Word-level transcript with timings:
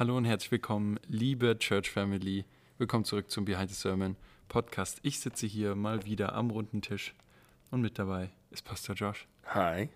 Hallo 0.00 0.16
und 0.16 0.24
herzlich 0.24 0.50
willkommen, 0.50 0.98
liebe 1.08 1.58
Church 1.58 1.90
Family. 1.90 2.46
Willkommen 2.78 3.04
zurück 3.04 3.30
zum 3.30 3.44
Behind 3.44 3.68
the 3.68 3.74
Sermon 3.76 4.16
Podcast. 4.48 4.98
Ich 5.02 5.20
sitze 5.20 5.46
hier 5.46 5.74
mal 5.74 6.06
wieder 6.06 6.32
am 6.34 6.50
runden 6.50 6.80
Tisch 6.80 7.14
und 7.70 7.82
mit 7.82 7.98
dabei 7.98 8.30
ist 8.50 8.64
Pastor 8.64 8.94
Josh. 8.94 9.28
Hi. 9.44 9.90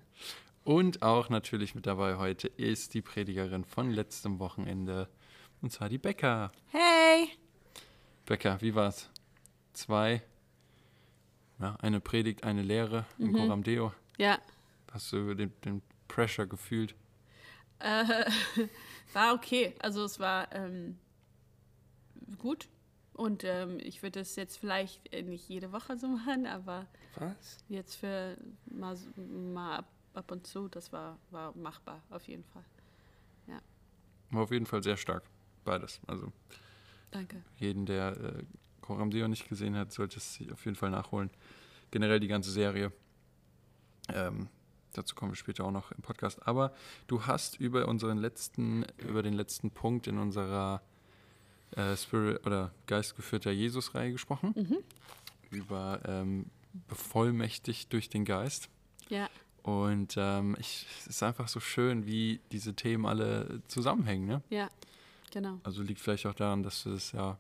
Und 0.63 1.01
auch 1.01 1.31
natürlich 1.31 1.75
mit 1.75 1.87
dabei 1.87 2.17
heute 2.19 2.49
ist 2.49 2.93
die 2.93 3.01
Predigerin 3.01 3.65
von 3.65 3.91
letztem 3.93 4.39
Wochenende 4.41 5.09
und 5.63 5.73
zwar 5.73 5.89
die 5.89 5.97
Becca. 5.97 6.53
Hey! 6.69 7.31
Becca, 8.27 8.61
wie 8.61 8.75
war's? 8.75 9.09
Zwei, 9.73 10.23
ja, 11.59 11.77
eine 11.81 12.01
Predigt, 12.01 12.45
eine 12.45 12.61
Lehre 12.61 13.07
im 13.19 13.29
Mhm. 13.29 13.37
Coram 13.37 13.63
Deo. 13.63 13.95
Ja, 14.19 14.39
Hast 14.93 15.11
du 15.15 15.33
den, 15.33 15.51
den 15.65 15.81
Pressure 16.09 16.47
gefühlt? 16.47 16.95
Äh, 17.85 18.25
war 19.13 19.35
okay. 19.35 19.75
Also 19.81 20.05
es 20.05 20.19
war 20.19 20.53
ähm, 20.55 20.99
gut. 22.39 22.69
Und 23.13 23.45
ähm, 23.45 23.79
ich 23.81 24.03
würde 24.03 24.21
es 24.21 24.35
jetzt 24.35 24.57
vielleicht 24.57 25.13
äh, 25.13 25.23
nicht 25.23 25.49
jede 25.49 25.71
Woche 25.73 25.97
so 25.97 26.09
machen, 26.27 26.47
aber 26.47 26.87
Was? 27.19 27.59
jetzt 27.69 27.95
für 27.95 28.37
mal, 28.67 28.97
mal 29.17 29.77
ab, 29.79 29.89
ab 30.15 30.33
und 30.33 30.47
zu, 30.47 30.69
das 30.69 30.93
war, 30.93 31.19
war 31.31 31.57
machbar 31.57 32.03
auf 32.11 32.27
jeden 32.27 32.45
Fall. 32.45 32.65
War 34.35 34.43
auf 34.43 34.51
jeden 34.51 34.67
Fall 34.67 34.83
sehr 34.83 34.97
stark. 34.97 35.23
Beides. 35.65 36.01
Also 36.07 36.33
Danke. 37.11 37.43
jeden, 37.57 37.87
der 37.87 38.17
äh, 38.17 38.45
Coram 38.81 39.11
Deo 39.11 39.29
nicht 39.29 39.49
gesehen 39.49 39.77
hat, 39.77 39.93
sollte 39.93 40.19
es 40.19 40.35
sich 40.35 40.53
auf 40.53 40.65
jeden 40.65 40.77
Fall 40.77 40.91
nachholen. 40.91 41.31
Generell 41.91 42.21
die 42.21 42.29
ganze 42.29 42.51
Serie. 42.51 42.93
Ähm, 44.13 44.49
dazu 44.97 45.15
kommen 45.15 45.33
wir 45.33 45.37
später 45.37 45.65
auch 45.65 45.71
noch 45.71 45.93
im 45.93 46.03
Podcast. 46.03 46.47
Aber 46.47 46.75
du 47.07 47.27
hast 47.27 47.61
über 47.61 47.89
unseren 47.89 48.19
letzten, 48.19 48.85
über 48.99 49.23
den 49.23 49.35
letzten 49.35 49.71
Punkt 49.71 50.07
in 50.07 50.19
unserer 50.19 50.83
äh, 51.73 51.97
Spirit 51.97 52.47
oder 52.47 52.73
geistgeführter 52.87 53.51
Jesus-Reihe 53.51 54.13
gesprochen. 54.13 54.55
Mhm. 54.57 54.79
Über 55.51 56.01
ähm, 56.07 56.47
bevollmächtigt 56.89 57.93
durch 57.93 58.09
den 58.09 58.25
Geist. 58.25 58.69
Ja, 59.09 59.29
Und 59.63 60.15
ähm, 60.17 60.57
ich, 60.59 60.87
es 60.99 61.07
ist 61.07 61.23
einfach 61.23 61.49
so 61.49 61.61
schön, 61.61 62.07
wie 62.07 62.41
diese 62.53 62.75
Themen 62.75 63.07
alle 63.07 63.63
zusammenhängen. 63.69 64.27
Ne? 64.27 64.43
ja, 64.51 64.69
genau. 65.31 65.61
Also 65.63 65.83
liegt 65.83 66.01
vielleicht 66.01 66.27
auch 66.27 66.35
daran, 66.35 66.63
dass 66.63 66.85
wir 66.87 66.93
es 66.95 67.13
ja 67.13 67.39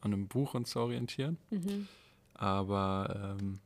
an 0.00 0.12
einem 0.12 0.28
Buch 0.28 0.54
uns 0.54 0.74
orientieren. 0.76 1.36
Mhm. 1.50 1.88
Aber 2.34 3.36
ähm, 3.38 3.60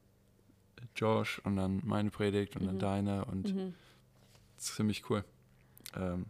Josh 0.97 1.39
und 1.45 1.57
dann 1.57 1.81
meine 1.85 2.11
Predigt 2.11 2.57
und 2.57 2.67
dann 2.67 2.77
Mhm. 2.77 2.81
deine 2.81 3.25
und 3.25 3.55
Mhm. 3.55 3.75
ziemlich 4.57 5.09
cool. 5.11 5.25
Ähm, 5.97 6.27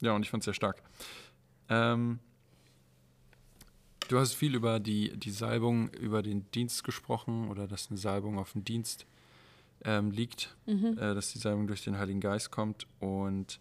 ja, 0.00 0.12
und 0.12 0.22
ich 0.22 0.30
fand 0.30 0.42
es 0.42 0.46
sehr 0.46 0.54
stark. 0.54 0.82
Ähm, 1.68 2.18
du 4.08 4.18
hast 4.18 4.34
viel 4.34 4.54
über 4.54 4.80
die, 4.80 5.16
die 5.16 5.30
Salbung, 5.30 5.88
über 5.90 6.22
den 6.22 6.50
Dienst 6.52 6.84
gesprochen 6.84 7.48
oder 7.48 7.66
dass 7.66 7.88
eine 7.90 7.98
Salbung 7.98 8.38
auf 8.38 8.52
den 8.52 8.64
Dienst 8.64 9.06
ähm, 9.84 10.10
liegt, 10.10 10.56
Mhm. 10.66 10.98
äh, 10.98 11.14
dass 11.14 11.32
die 11.32 11.38
Salbung 11.38 11.66
durch 11.66 11.84
den 11.84 11.98
Heiligen 11.98 12.20
Geist 12.20 12.50
kommt. 12.50 12.86
Und 13.00 13.60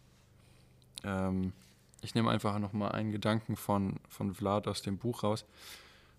ähm, 1.03 1.53
ich 2.01 2.15
nehme 2.15 2.29
einfach 2.31 2.57
nochmal 2.59 2.91
einen 2.93 3.11
Gedanken 3.11 3.55
von, 3.55 3.99
von 4.09 4.33
Vlad 4.33 4.67
aus 4.67 4.81
dem 4.81 4.97
Buch 4.97 5.23
raus. 5.23 5.45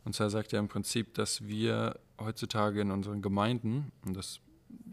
Und 0.04 0.14
zwar 0.14 0.30
sagt 0.30 0.52
er 0.52 0.60
im 0.60 0.69
Prinzip, 0.69 1.14
dass 1.14 1.46
wir 1.46 1.98
heutzutage 2.19 2.80
in 2.80 2.91
unseren 2.91 3.22
Gemeinden, 3.22 3.92
und 4.05 4.16
das 4.16 4.41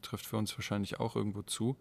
trifft 0.01 0.25
für 0.25 0.37
uns 0.37 0.57
wahrscheinlich 0.57 0.99
auch 0.99 1.15
irgendwo 1.15 1.41
zu, 1.41 1.77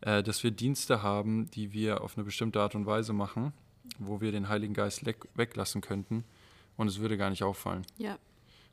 äh, 0.00 0.22
dass 0.22 0.42
wir 0.42 0.50
Dienste 0.50 1.02
haben, 1.02 1.50
die 1.50 1.72
wir 1.72 2.02
auf 2.02 2.16
eine 2.16 2.24
bestimmte 2.24 2.60
Art 2.60 2.74
und 2.74 2.86
Weise 2.86 3.12
machen, 3.12 3.52
wo 3.98 4.20
wir 4.20 4.32
den 4.32 4.48
Heiligen 4.48 4.74
Geist 4.74 5.04
weglassen 5.34 5.80
könnten 5.80 6.24
und 6.76 6.88
es 6.88 7.00
würde 7.00 7.16
gar 7.16 7.30
nicht 7.30 7.42
auffallen. 7.42 7.84
Ja. 7.98 8.18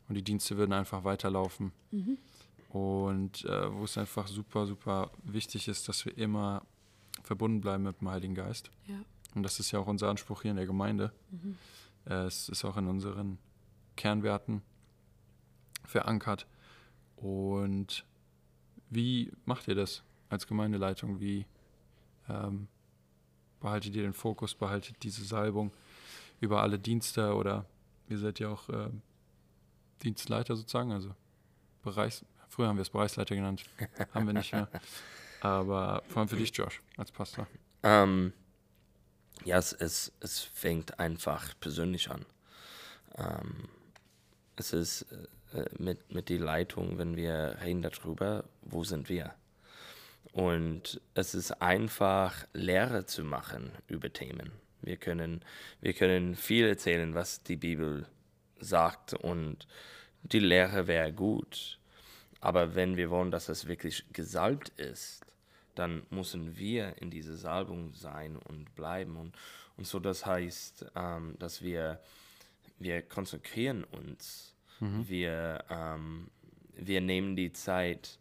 Und 0.08 0.16
die 0.16 0.24
Dienste 0.24 0.58
würden 0.58 0.74
einfach 0.74 1.04
weiterlaufen. 1.04 1.72
Mhm. 1.92 2.18
Und 2.70 3.46
äh, 3.46 3.74
wo 3.74 3.84
es 3.84 3.98
einfach 3.98 4.28
super, 4.28 4.66
super 4.66 5.12
wichtig 5.24 5.68
ist, 5.68 5.88
dass 5.90 6.06
wir 6.06 6.18
immer 6.18 6.64
verbunden 7.24 7.62
bleiben 7.62 7.84
mit 7.84 8.00
dem 8.00 8.10
Heiligen 8.10 8.36
Geist. 8.36 8.72
Ja. 8.86 9.00
Und 9.36 9.44
das 9.44 9.60
ist 9.60 9.72
ja 9.72 9.80
auch 9.80 9.88
unser 9.88 10.10
Anspruch 10.10 10.42
hier 10.42 10.52
in 10.52 10.58
der 10.58 10.66
Gemeinde. 10.66 11.12
Mhm. 11.32 11.58
Äh, 12.06 12.26
es 12.26 12.50
ist 12.50 12.64
auch 12.66 12.78
in 12.78 12.88
unseren 12.88 13.38
Kernwerten 13.96 14.62
verankert. 15.88 16.46
Und 17.16 18.06
wie 18.90 19.32
macht 19.46 19.68
ihr 19.68 19.76
das 19.76 20.04
als 20.30 20.46
Gemeindeleitung? 20.46 21.20
Wie 21.20 21.46
ähm, 22.30 22.68
behaltet 23.60 23.96
ihr 23.96 24.04
den 24.04 24.14
Fokus, 24.14 24.54
behaltet 24.54 25.02
diese 25.04 25.24
Salbung 25.24 25.72
über 26.40 26.62
alle 26.62 26.78
Dienste 26.78 27.34
oder 27.34 27.66
ihr 28.10 28.18
seid 28.18 28.40
ja 28.40 28.50
auch 28.50 28.70
ähm, 28.70 29.02
Dienstleiter 30.04 30.56
sozusagen, 30.56 30.92
also 30.92 31.16
Bereichs, 31.84 32.24
früher 32.50 32.68
haben 32.68 32.78
wir 32.78 32.84
es 32.84 32.90
Bereichsleiter 32.90 33.36
genannt, 33.36 33.64
haben 34.14 34.28
wir 34.28 34.34
nicht 34.34 34.52
mehr. 34.52 34.70
Aber 35.42 36.04
vor 36.08 36.20
allem 36.20 36.30
für 36.30 36.36
dich, 36.36 36.56
Josh, 36.56 36.82
als 36.98 37.12
Pastor. 37.12 37.48
Ähm, 37.84 38.34
ja, 39.46 39.58
es, 39.58 39.74
es, 39.74 40.12
es 40.20 40.40
fängt 40.40 41.00
einfach 41.00 41.54
persönlich 41.60 42.10
an. 42.10 42.26
Ähm, 43.16 43.70
es 44.56 44.74
ist 44.74 45.04
äh, 45.04 45.28
mit, 45.78 46.14
mit 46.14 46.30
die 46.30 46.38
Leitung, 46.38 46.98
wenn 46.98 47.16
wir 47.16 47.58
reden 47.64 47.82
darüber, 47.82 48.44
wo 48.62 48.84
sind 48.84 49.10
wir? 49.10 49.34
Und 50.34 51.02
es 51.14 51.34
ist 51.34 51.62
einfach, 51.62 52.46
Lehre 52.54 53.06
zu 53.06 53.24
machen 53.24 53.72
über 53.88 54.12
Themen. 54.12 54.52
Wir 54.82 54.98
können, 54.98 55.42
wir 55.82 55.94
können 55.94 56.36
viel 56.36 56.68
erzählen, 56.68 57.14
was 57.14 57.44
die 57.44 57.56
Bibel 57.56 58.06
sagt 58.60 59.14
und 59.14 59.68
die 60.24 60.40
Lehre 60.40 60.88
wäre 60.88 61.14
gut. 61.14 61.80
Aber 62.40 62.76
wenn 62.76 62.98
wir 62.98 63.10
wollen, 63.10 63.32
dass 63.32 63.50
es 63.50 63.68
wirklich 63.68 64.06
gesalbt 64.14 64.70
ist, 64.78 65.26
dann 65.76 66.06
müssen 66.10 66.58
wir 66.58 67.02
in 67.02 67.10
diese 67.10 67.36
Salbung 67.36 67.94
sein 67.94 68.36
und 68.36 68.74
bleiben. 68.76 69.18
Und, 69.18 69.36
und 69.78 69.88
so 69.88 70.00
das 70.00 70.26
heißt, 70.26 70.86
ähm, 70.96 71.36
dass 71.40 71.62
wir, 71.62 72.00
wir 72.80 73.02
konzentrieren 73.02 73.84
uns. 73.84 74.56
Wir, 74.80 75.64
ähm, 75.70 76.30
wir 76.76 77.02
nehmen 77.02 77.36
die 77.36 77.52
Zeit 77.52 78.20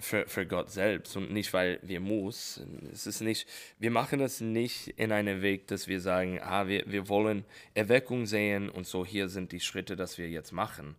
für, 0.00 0.26
für 0.26 0.46
Gott 0.46 0.70
selbst 0.70 1.16
und 1.16 1.30
nicht, 1.30 1.52
weil 1.52 1.78
wir 1.82 2.00
muss. 2.00 2.60
Es 2.92 3.06
ist 3.06 3.20
nicht, 3.20 3.46
wir 3.78 3.90
machen 3.90 4.20
es 4.20 4.40
nicht 4.40 4.88
in 4.88 5.12
einem 5.12 5.42
Weg, 5.42 5.66
dass 5.68 5.88
wir 5.88 6.00
sagen, 6.00 6.40
ah, 6.42 6.66
wir, 6.66 6.84
wir 6.86 7.08
wollen 7.08 7.44
Erweckung 7.74 8.26
sehen 8.26 8.68
und 8.68 8.86
so 8.86 9.04
hier 9.04 9.28
sind 9.28 9.52
die 9.52 9.60
Schritte, 9.60 9.96
dass 9.96 10.18
wir 10.18 10.28
jetzt 10.28 10.52
machen. 10.52 10.96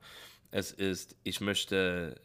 Es 0.51 0.71
ist, 0.71 1.15
ich 1.23 1.41
möchte 1.41 2.21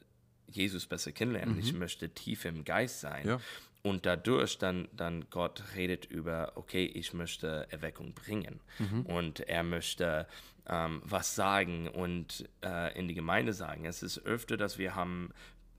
Jesus 0.49 0.87
besser 0.87 1.12
kennenlernen, 1.12 1.59
ich 1.59 1.72
möchte 1.72 2.10
tief 2.10 2.44
im 2.44 2.65
Geist 2.65 3.00
sein. 3.00 3.26
Ja. 3.26 3.41
Und 3.82 4.05
dadurch 4.05 4.59
dann, 4.59 4.88
dann 4.93 5.26
Gott 5.31 5.62
redet 5.76 6.06
über, 6.06 6.53
okay, 6.56 6.84
ich 6.87 7.12
möchte 7.12 7.69
Erweckung 7.71 8.15
bringen. 8.15 8.60
Und 9.05 9.41
er 9.41 9.62
möchte 9.62 10.26
ähm, 10.69 11.03
was 11.04 11.34
sagen 11.34 11.88
und 11.88 12.49
äh, 12.65 12.99
in 12.99 13.09
die 13.09 13.15
Gemeinde 13.15 13.53
sagen. 13.53 13.84
Es 13.84 14.03
ist 14.03 14.25
öfter, 14.25 14.56
dass 14.56 14.78
wir 14.78 14.94
haben 14.94 15.31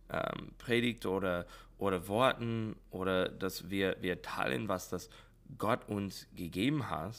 ähm, 0.09 0.51
Predigt 0.57 1.05
oder, 1.05 1.45
oder 1.77 2.07
Worten 2.07 2.75
oder 2.89 3.29
dass 3.29 3.69
wir, 3.69 3.97
wir 4.01 4.21
teilen, 4.21 4.67
was 4.67 4.89
das 4.89 5.09
Gott 5.57 5.87
uns 5.87 6.27
gegeben 6.35 6.89
hat, 6.89 7.15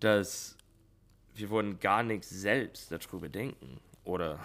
dass 0.00 0.56
wir 1.34 1.50
wollen 1.50 1.78
gar 1.80 2.02
nichts 2.02 2.30
selbst 2.30 2.92
darüber 2.92 3.28
denken 3.28 3.80
oder 4.04 4.38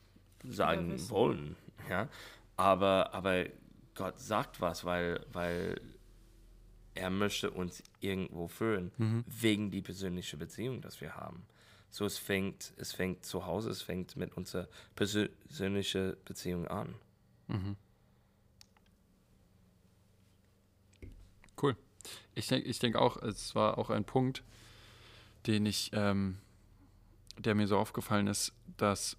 sagen 0.44 0.92
wissen. 0.92 1.10
wollen. 1.10 1.56
Ja? 1.88 2.08
Aber, 2.56 3.12
aber 3.14 3.46
Gott 3.94 4.18
sagt 4.18 4.60
was, 4.60 4.84
weil, 4.84 5.24
weil 5.32 5.80
er 6.94 7.10
möchte 7.10 7.50
uns 7.50 7.82
irgendwo 8.00 8.48
führen, 8.48 8.90
wegen 9.26 9.70
die 9.70 9.80
persönliche 9.80 10.36
Beziehung, 10.36 10.80
dass 10.80 11.00
wir 11.00 11.14
haben. 11.16 11.46
So 11.90 12.04
es 12.06 12.18
fängt, 12.18 12.72
es 12.76 12.92
fängt 12.92 13.24
zu 13.24 13.46
Hause, 13.46 13.70
es 13.70 13.82
fängt 13.82 14.16
mit 14.16 14.34
unserer 14.36 14.68
persönlichen 14.94 16.16
Beziehung 16.24 16.68
an. 16.68 16.94
Cool. 21.60 21.76
Ich 22.34 22.46
denke 22.46 22.68
ich 22.68 22.78
denk 22.78 22.96
auch, 22.96 23.16
es 23.18 23.54
war 23.54 23.76
auch 23.76 23.90
ein 23.90 24.04
Punkt, 24.04 24.44
den 25.46 25.66
ich, 25.66 25.90
ähm, 25.92 26.38
der 27.38 27.54
mir 27.54 27.66
so 27.66 27.76
aufgefallen 27.76 28.28
ist, 28.28 28.52
dass 28.76 29.16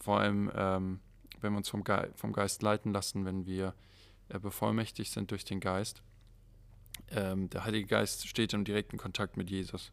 vor 0.00 0.20
allem, 0.20 0.50
ähm, 0.54 1.00
wenn 1.40 1.52
wir 1.52 1.58
uns 1.58 1.68
vom, 1.68 1.84
Ge 1.84 2.10
vom 2.14 2.32
Geist 2.32 2.62
leiten 2.62 2.92
lassen, 2.92 3.24
wenn 3.24 3.44
wir 3.44 3.74
äh, 4.28 4.38
bevollmächtigt 4.38 5.12
sind 5.12 5.30
durch 5.30 5.44
den 5.44 5.60
Geist, 5.60 6.02
ähm, 7.10 7.50
der 7.50 7.64
Heilige 7.64 7.86
Geist 7.86 8.28
steht 8.28 8.52
im 8.52 8.64
direkten 8.64 8.98
Kontakt 8.98 9.36
mit 9.36 9.50
Jesus. 9.50 9.92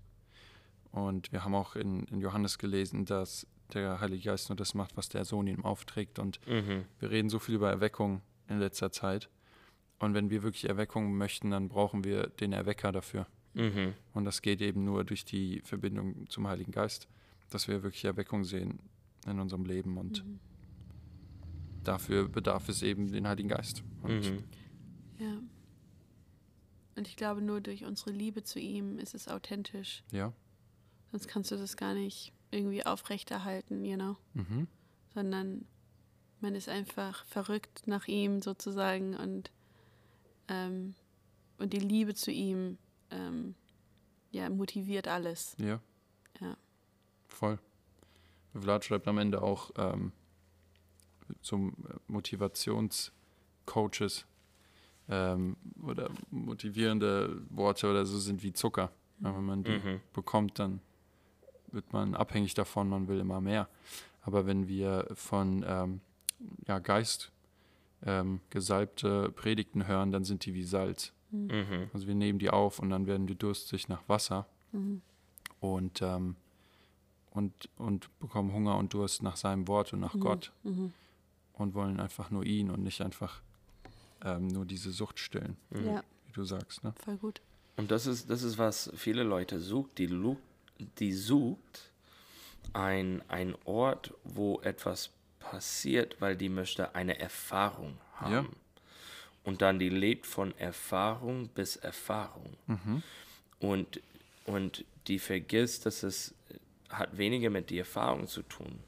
Und 0.92 1.32
wir 1.32 1.44
haben 1.44 1.54
auch 1.56 1.76
in, 1.76 2.04
in 2.06 2.20
Johannes 2.20 2.58
gelesen, 2.58 3.06
dass 3.06 3.46
der 3.74 4.02
Heilige 4.02 4.24
Geist 4.30 4.50
nur 4.50 4.56
das 4.56 4.74
macht, 4.74 4.98
was 4.98 5.10
der 5.10 5.26
Sohn 5.26 5.46
ihm 5.48 5.64
aufträgt. 5.64 6.18
Und 6.20 6.40
Mhm. 6.48 6.86
wir 7.00 7.12
reden 7.12 7.30
so 7.30 7.38
viel 7.40 7.56
über 7.56 7.70
Erweckung 7.70 8.22
in 8.48 8.60
letzter 8.60 8.92
Zeit. 8.92 9.30
Und 10.00 10.14
wenn 10.14 10.30
wir 10.30 10.42
wirklich 10.44 10.68
Erweckung 10.68 11.16
möchten, 11.18 11.52
dann 11.52 11.70
brauchen 11.70 12.04
wir 12.04 12.28
den 12.28 12.54
Erwecker 12.54 12.92
dafür. 12.92 13.28
Mhm. 13.54 13.94
Und 14.14 14.26
das 14.26 14.42
geht 14.42 14.62
eben 14.62 14.84
nur 14.86 15.04
durch 15.04 15.26
die 15.26 15.62
Verbindung 15.66 16.28
zum 16.30 16.48
Heiligen 16.48 16.72
Geist, 16.72 17.08
dass 17.50 17.68
wir 17.68 17.84
wirklich 17.84 18.06
Erweckung 18.06 18.44
sehen 18.44 18.80
in 19.28 19.40
unserem 19.40 19.66
Leben. 19.66 19.98
Und 19.98 20.26
Mhm. 20.26 20.40
dafür 21.84 22.28
bedarf 22.30 22.70
es 22.70 22.82
eben 22.82 23.12
den 23.12 23.28
Heiligen 23.28 23.50
Geist. 23.50 23.84
Und 24.02 24.22
Mhm. 24.32 24.44
Ja. 25.20 25.38
Und 26.96 27.08
ich 27.08 27.16
glaube, 27.16 27.42
nur 27.42 27.62
durch 27.62 27.86
unsere 27.86 28.12
Liebe 28.12 28.44
zu 28.44 28.60
ihm 28.60 28.98
ist 29.00 29.14
es 29.14 29.28
authentisch. 29.28 30.04
ja. 30.12 30.34
Sonst 31.12 31.28
kannst 31.28 31.52
du 31.52 31.58
das 31.58 31.78
gar 31.78 31.94
nicht 31.94 32.34
irgendwie 32.52 32.86
aufrechterhalten, 32.86 33.86
you 33.86 33.96
know. 33.96 34.18
Mhm. 34.34 34.68
Sondern 35.14 35.66
man 36.42 36.56
ist 36.56 36.70
einfach 36.70 37.26
verrückt 37.26 37.84
nach 37.86 38.08
ihm 38.08 38.42
sozusagen 38.42 39.16
und, 39.16 39.52
ähm, 40.48 40.96
und 41.58 41.74
die 41.74 41.80
Liebe 41.80 42.16
zu 42.16 42.32
ihm 42.32 42.78
ähm, 43.12 43.56
ja, 44.32 44.50
motiviert 44.50 45.08
alles. 45.08 45.56
Ja. 45.60 45.80
Ja. 46.40 46.58
Voll. 47.28 47.60
Vlad 48.54 48.86
schreibt 48.86 49.08
am 49.08 49.18
Ende 49.18 49.42
auch 49.42 49.72
ähm, 49.78 50.12
zum 51.42 51.76
Motivationscoaches 52.08 54.26
ähm, 55.08 55.56
oder 55.84 56.10
motivierende 56.32 57.42
Worte 57.50 57.90
oder 57.90 58.06
so 58.06 58.20
sind 58.20 58.44
wie 58.44 58.54
Zucker. 58.54 58.92
Aber 59.22 59.38
wenn 59.38 59.46
man 59.46 59.64
die 59.64 59.72
Mhm. 59.72 60.02
bekommt, 60.14 60.60
dann 60.60 60.82
wird 61.72 61.92
man 61.94 62.16
abhängig 62.16 62.54
davon, 62.54 62.90
man 62.90 63.08
will 63.08 63.20
immer 63.20 63.42
mehr. 63.42 63.68
Aber 64.22 64.46
wenn 64.46 64.68
wir 64.68 65.08
von 65.14 65.64
ähm, 65.68 66.02
ja, 66.68 66.80
Geist 66.80 67.32
ähm, 68.06 68.42
gesalbte 68.50 69.32
Predigten 69.32 69.88
hören, 69.88 70.12
dann 70.12 70.24
sind 70.24 70.46
die 70.46 70.54
wie 70.54 70.64
Salz. 70.64 71.12
Mhm. 71.32 71.90
Also 71.94 72.08
wir 72.08 72.16
nehmen 72.16 72.40
die 72.40 72.50
auf 72.50 72.80
und 72.80 72.90
dann 72.90 73.06
werden 73.08 73.28
wir 73.28 73.36
durstig 73.36 73.88
nach 73.90 74.02
Wasser 74.08 74.46
Mhm. 74.72 75.02
und, 75.60 76.02
ähm, 76.02 76.36
und, 77.32 77.70
und 77.78 78.10
bekommen 78.20 78.54
Hunger 78.54 78.78
und 78.78 78.94
Durst 78.94 79.24
nach 79.24 79.36
seinem 79.36 79.68
Wort 79.68 79.94
und 79.94 80.00
nach 80.00 80.14
Mhm. 80.14 80.20
Gott 80.20 80.52
Mhm. 80.64 80.94
und 81.54 81.74
wollen 81.74 82.00
einfach 82.00 82.30
nur 82.32 82.46
ihn 82.46 82.70
und 82.70 82.84
nicht 82.84 83.02
einfach 83.02 83.42
ähm, 84.24 84.48
nur 84.48 84.66
diese 84.66 84.92
Sucht 84.92 85.18
stillen, 85.20 85.56
Mhm. 85.70 85.86
Ja, 85.86 86.04
wie 86.28 86.32
du 86.34 86.44
sagst. 86.44 86.84
Ne? 86.84 86.94
voll 87.04 87.18
gut. 87.18 87.42
Und 87.78 87.90
das 87.92 88.06
ist, 88.08 88.30
das 88.30 88.44
ist, 88.44 88.58
was 88.58 88.92
viele 88.96 89.24
Leute 89.24 89.60
sucht. 89.60 89.98
Die, 89.98 90.08
lu- 90.08 90.36
die 90.80 91.14
sucht 91.14 91.92
ein, 92.74 93.22
ein 93.28 93.56
Ort, 93.66 94.14
wo 94.24 94.60
etwas 94.62 95.12
passiert, 95.40 96.18
weil 96.20 96.36
die 96.36 96.50
möchte 96.50 96.96
eine 96.96 97.20
Erfahrung 97.20 97.98
haben. 98.16 98.34
Ja. 98.34 98.46
Und 99.44 99.62
dann 99.62 99.80
die 99.80 99.90
lebt 99.90 100.28
von 100.28 100.56
Erfahrung 100.58 101.48
bis 101.50 101.76
Erfahrung. 101.76 102.58
Mhm. 102.68 103.04
Und, 103.60 104.02
und 104.46 104.86
die 105.08 105.20
vergisst, 105.20 105.86
dass 105.86 106.04
es 106.04 106.36
hat 106.90 107.18
weniger 107.18 107.50
mit 107.50 107.70
der 107.70 107.80
Erfahrung 107.80 108.28
zu 108.28 108.42
tun. 108.42 108.80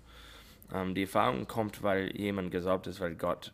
Ähm, 0.74 0.96
die 0.96 1.04
Erfahrung 1.04 1.48
kommt, 1.48 1.84
weil 1.84 2.16
jemand 2.18 2.52
gesaubt 2.52 2.88
ist, 2.88 3.00
weil 3.00 3.16
Gott 3.16 3.54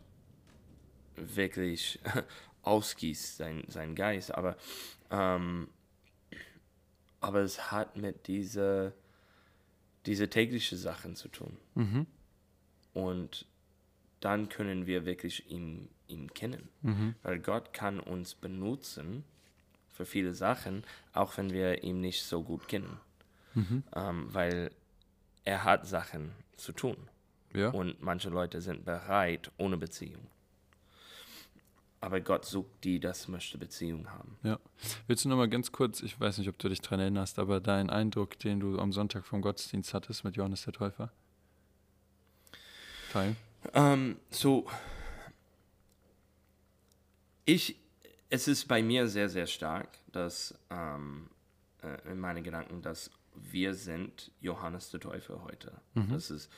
wirklich 1.16 1.98
ausgießt, 2.62 3.36
sein, 3.36 3.64
sein 3.68 3.94
Geist. 3.94 4.34
Aber, 4.34 4.56
ähm, 5.10 5.68
aber 7.20 7.40
es 7.40 7.70
hat 7.70 7.96
mit 7.96 8.26
dieser 8.26 8.92
diese 10.06 10.30
tägliche 10.30 10.76
Sachen 10.76 11.16
zu 11.16 11.28
tun. 11.28 11.56
Mhm. 11.74 12.06
Und 12.94 13.46
dann 14.20 14.48
können 14.48 14.86
wir 14.86 15.04
wirklich 15.04 15.50
ihn, 15.50 15.88
ihn 16.06 16.32
kennen. 16.32 16.68
Mhm. 16.82 17.14
Weil 17.22 17.38
Gott 17.38 17.72
kann 17.72 18.00
uns 18.00 18.34
benutzen 18.34 19.24
für 19.88 20.06
viele 20.06 20.34
Sachen, 20.34 20.84
auch 21.12 21.36
wenn 21.36 21.52
wir 21.52 21.84
ihn 21.84 22.00
nicht 22.00 22.22
so 22.22 22.42
gut 22.42 22.68
kennen. 22.68 22.98
Mhm. 23.54 23.82
Ähm, 23.94 24.28
weil 24.32 24.70
er 25.44 25.64
hat 25.64 25.86
Sachen 25.86 26.32
zu 26.56 26.72
tun. 26.72 26.96
Ja. 27.54 27.70
Und 27.70 28.02
manche 28.02 28.30
Leute 28.30 28.60
sind 28.60 28.84
bereit 28.84 29.50
ohne 29.58 29.76
Beziehung. 29.76 30.26
Aber 32.00 32.20
Gott 32.20 32.44
sucht 32.44 32.84
die, 32.84 33.00
das 33.00 33.26
möchte 33.28 33.58
Beziehung 33.58 34.08
haben. 34.10 34.38
ja. 34.42 34.58
Willst 35.08 35.24
du 35.24 35.28
noch 35.28 35.36
mal 35.36 35.48
ganz 35.48 35.72
kurz, 35.72 36.02
ich 36.02 36.18
weiß 36.18 36.38
nicht, 36.38 36.48
ob 36.48 36.58
du 36.58 36.68
dich 36.68 36.80
daran 36.80 37.00
erinnerst, 37.00 37.38
aber 37.38 37.60
deinen 37.60 37.90
Eindruck, 37.90 38.38
den 38.38 38.60
du 38.60 38.78
am 38.78 38.92
Sonntag 38.92 39.26
vom 39.26 39.42
Gottesdienst 39.42 39.94
hattest 39.94 40.22
mit 40.24 40.36
Johannes 40.36 40.62
der 40.62 40.72
Täufer? 40.72 41.10
Teilen? 43.12 43.36
Ähm, 43.74 44.16
so, 44.30 44.66
ich, 47.44 47.76
es 48.30 48.46
ist 48.46 48.68
bei 48.68 48.82
mir 48.82 49.08
sehr, 49.08 49.28
sehr 49.28 49.46
stark, 49.46 49.88
dass 50.12 50.54
ähm, 50.70 51.30
äh, 51.82 52.10
in 52.10 52.20
meinen 52.20 52.44
Gedanken, 52.44 52.82
dass 52.82 53.10
wir 53.34 53.74
sind 53.74 54.30
Johannes 54.40 54.90
der 54.90 55.00
Täufer 55.00 55.42
heute. 55.44 55.80
Das 56.10 56.30
ist, 56.30 56.50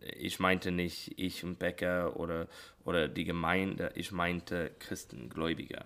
ich 0.00 0.38
meinte 0.38 0.70
nicht 0.70 1.18
ich 1.18 1.44
und 1.44 1.58
Becker 1.58 2.16
oder, 2.16 2.48
oder 2.84 3.08
die 3.08 3.24
Gemeinde, 3.24 3.92
ich 3.94 4.12
meinte 4.12 4.72
Christen, 4.78 5.28
Gläubiger. 5.28 5.84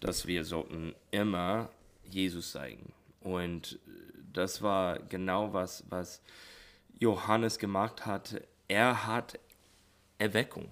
Dass 0.00 0.26
wir 0.26 0.44
sollten 0.44 0.94
immer 1.10 1.70
Jesus 2.04 2.52
zeigen. 2.52 2.92
Und 3.20 3.78
das 4.32 4.62
war 4.62 4.98
genau 4.98 5.52
was, 5.52 5.84
was 5.88 6.22
Johannes 6.98 7.58
gemacht 7.58 8.06
hat. 8.06 8.42
Er 8.66 9.06
hat 9.06 9.38
Erweckung 10.18 10.70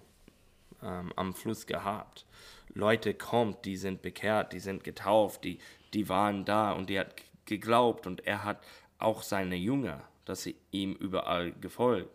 ähm, 0.83 1.13
am 1.17 1.35
Fluss 1.35 1.67
gehabt. 1.67 2.27
Leute 2.75 3.15
kommt, 3.15 3.65
die 3.65 3.77
sind 3.77 4.03
bekehrt, 4.03 4.53
die 4.53 4.61
sind 4.61 4.85
getauft, 4.85 5.45
die, 5.45 5.59
die 5.95 6.09
waren 6.09 6.45
da 6.45 6.73
und 6.73 6.91
die 6.91 6.99
hat 6.99 7.15
geglaubt 7.47 8.07
und 8.07 8.27
er 8.27 8.45
hat 8.45 8.63
auch 8.99 9.23
seine 9.23 9.57
Jünger, 9.57 10.03
dass 10.25 10.43
sie 10.43 10.57
ihm 10.73 10.93
überall 10.93 11.53
gefolgt. 11.53 12.11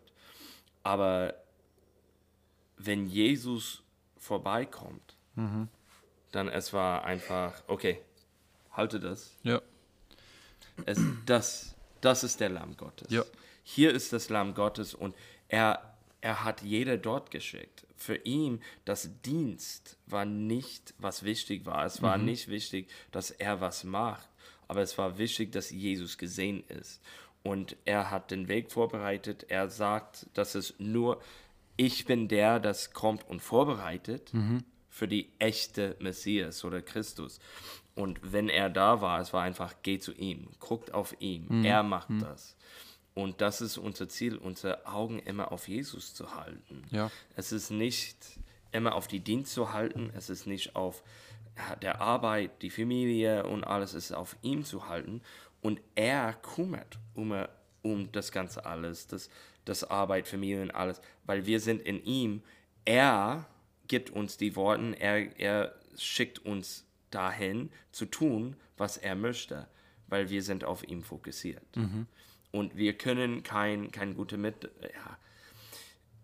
Aber 0.84 1.36
wenn 2.78 3.08
Jesus 3.08 3.84
vorbeikommt, 4.18 5.16
dann 6.32 6.48
es 6.50 6.74
war 6.74 7.04
einfach, 7.06 7.62
okay, 7.68 8.00
halte 8.72 9.00
das, 9.00 9.36
Ja. 9.44 9.62
es, 10.86 11.00
das, 11.26 11.76
das 12.02 12.24
ist 12.24 12.40
der 12.40 12.50
Lamm 12.50 12.78
Gottes. 12.78 13.10
Ja. 13.12 13.24
Hier 13.64 13.92
ist 13.94 14.14
das 14.14 14.30
Lamm 14.30 14.54
Gottes 14.54 14.94
und 14.94 15.16
er, 15.48 15.96
er 16.22 16.44
hat 16.44 16.62
jeder 16.62 16.98
dort 16.98 17.32
geschickt. 17.32 17.86
Für 17.96 18.16
ihn, 18.16 18.62
das 18.86 19.10
Dienst 19.22 19.98
war 20.08 20.26
nicht, 20.26 20.94
was 20.98 21.24
wichtig 21.24 21.66
war. 21.66 21.86
Es 21.86 22.02
war 22.02 22.18
nicht 22.18 22.48
wichtig, 22.48 22.90
dass 23.12 23.30
er 23.32 23.62
was 23.62 23.84
macht, 23.84 24.28
aber 24.68 24.82
es 24.82 24.98
war 24.98 25.18
wichtig, 25.18 25.52
dass 25.52 25.70
Jesus 25.70 26.18
gesehen 26.18 26.64
ist. 26.68 27.02
Und 27.44 27.76
er 27.86 28.12
hat 28.12 28.32
den 28.32 28.48
Weg 28.48 28.72
vorbereitet. 28.72 29.46
Er 29.50 29.70
sagt, 29.70 30.28
dass 30.34 30.56
es 30.56 30.76
nur, 30.78 31.22
ich 31.76 32.06
bin 32.06 32.28
der, 32.28 32.60
das 32.60 32.94
kommt 32.94 33.28
und 33.28 33.42
vorbereitet 33.42 34.32
für 34.90 35.08
die 35.08 35.30
echte 35.40 35.96
Messias 36.00 36.64
oder 36.64 36.82
Christus. 36.82 37.40
Und 37.96 38.20
wenn 38.22 38.50
er 38.50 38.70
da 38.70 39.02
war, 39.02 39.20
es 39.20 39.34
war 39.34 39.42
einfach, 39.42 39.76
geh 39.82 39.98
zu 39.98 40.14
ihm, 40.14 40.50
guckt 40.60 40.94
auf 40.94 41.16
ihn, 41.20 41.64
er 41.66 41.84
macht 41.84 42.10
das. 42.22 42.56
Und 43.14 43.42
das 43.42 43.62
ist 43.62 43.78
unser 43.78 44.08
Ziel, 44.08 44.38
unsere 44.38 44.86
Augen 44.86 45.20
immer 45.20 45.52
auf 45.52 45.68
Jesus 45.68 46.14
zu 46.14 46.36
halten. 46.36 46.84
Ja. 46.92 47.12
Es 47.36 47.52
ist 47.52 47.70
nicht 47.72 48.18
immer 48.72 48.96
auf 48.96 49.08
die 49.08 49.20
Dienst 49.20 49.54
zu 49.54 49.74
halten, 49.74 50.12
es 50.16 50.30
ist 50.30 50.48
nicht 50.48 50.76
auf 50.76 51.04
der 51.82 52.00
Arbeit, 52.00 52.62
die 52.62 52.70
Familie 52.70 53.46
und 53.46 53.66
alles, 53.66 53.94
es 53.94 54.06
ist 54.06 54.14
auf 54.14 54.38
ihm 54.42 54.64
zu 54.64 54.88
halten. 54.88 55.22
Und 55.62 55.82
er 55.96 56.34
kümmert 56.34 57.00
um, 57.14 57.34
um 57.82 58.12
das 58.12 58.32
Ganze 58.32 58.66
alles, 58.66 59.08
das, 59.08 59.30
das 59.66 59.84
Arbeit, 59.84 60.28
Familie 60.28 60.62
und 60.62 60.72
alles, 60.72 61.02
weil 61.26 61.46
wir 61.46 61.60
sind 61.60 61.82
in 61.82 62.04
ihm. 62.04 62.42
Er 62.84 63.48
gibt 63.88 64.10
uns 64.10 64.38
die 64.38 64.56
Worte, 64.56 64.96
er, 65.00 65.40
er 65.40 65.76
schickt 65.98 66.40
uns 66.40 66.86
dahin 67.12 67.70
zu 67.92 68.06
tun, 68.06 68.56
was 68.78 68.98
er 68.98 69.16
möchte, 69.16 69.68
weil 70.08 70.30
wir 70.30 70.42
sind 70.42 70.64
auf 70.64 70.84
ihm 70.88 71.04
fokussiert. 71.04 71.64
Und 72.52 72.76
wir 72.76 72.98
können 72.98 73.44
kein, 73.44 73.92
kein 73.92 74.16
gute 74.16 74.38
mit, 74.38 74.70
ja, 74.82 75.18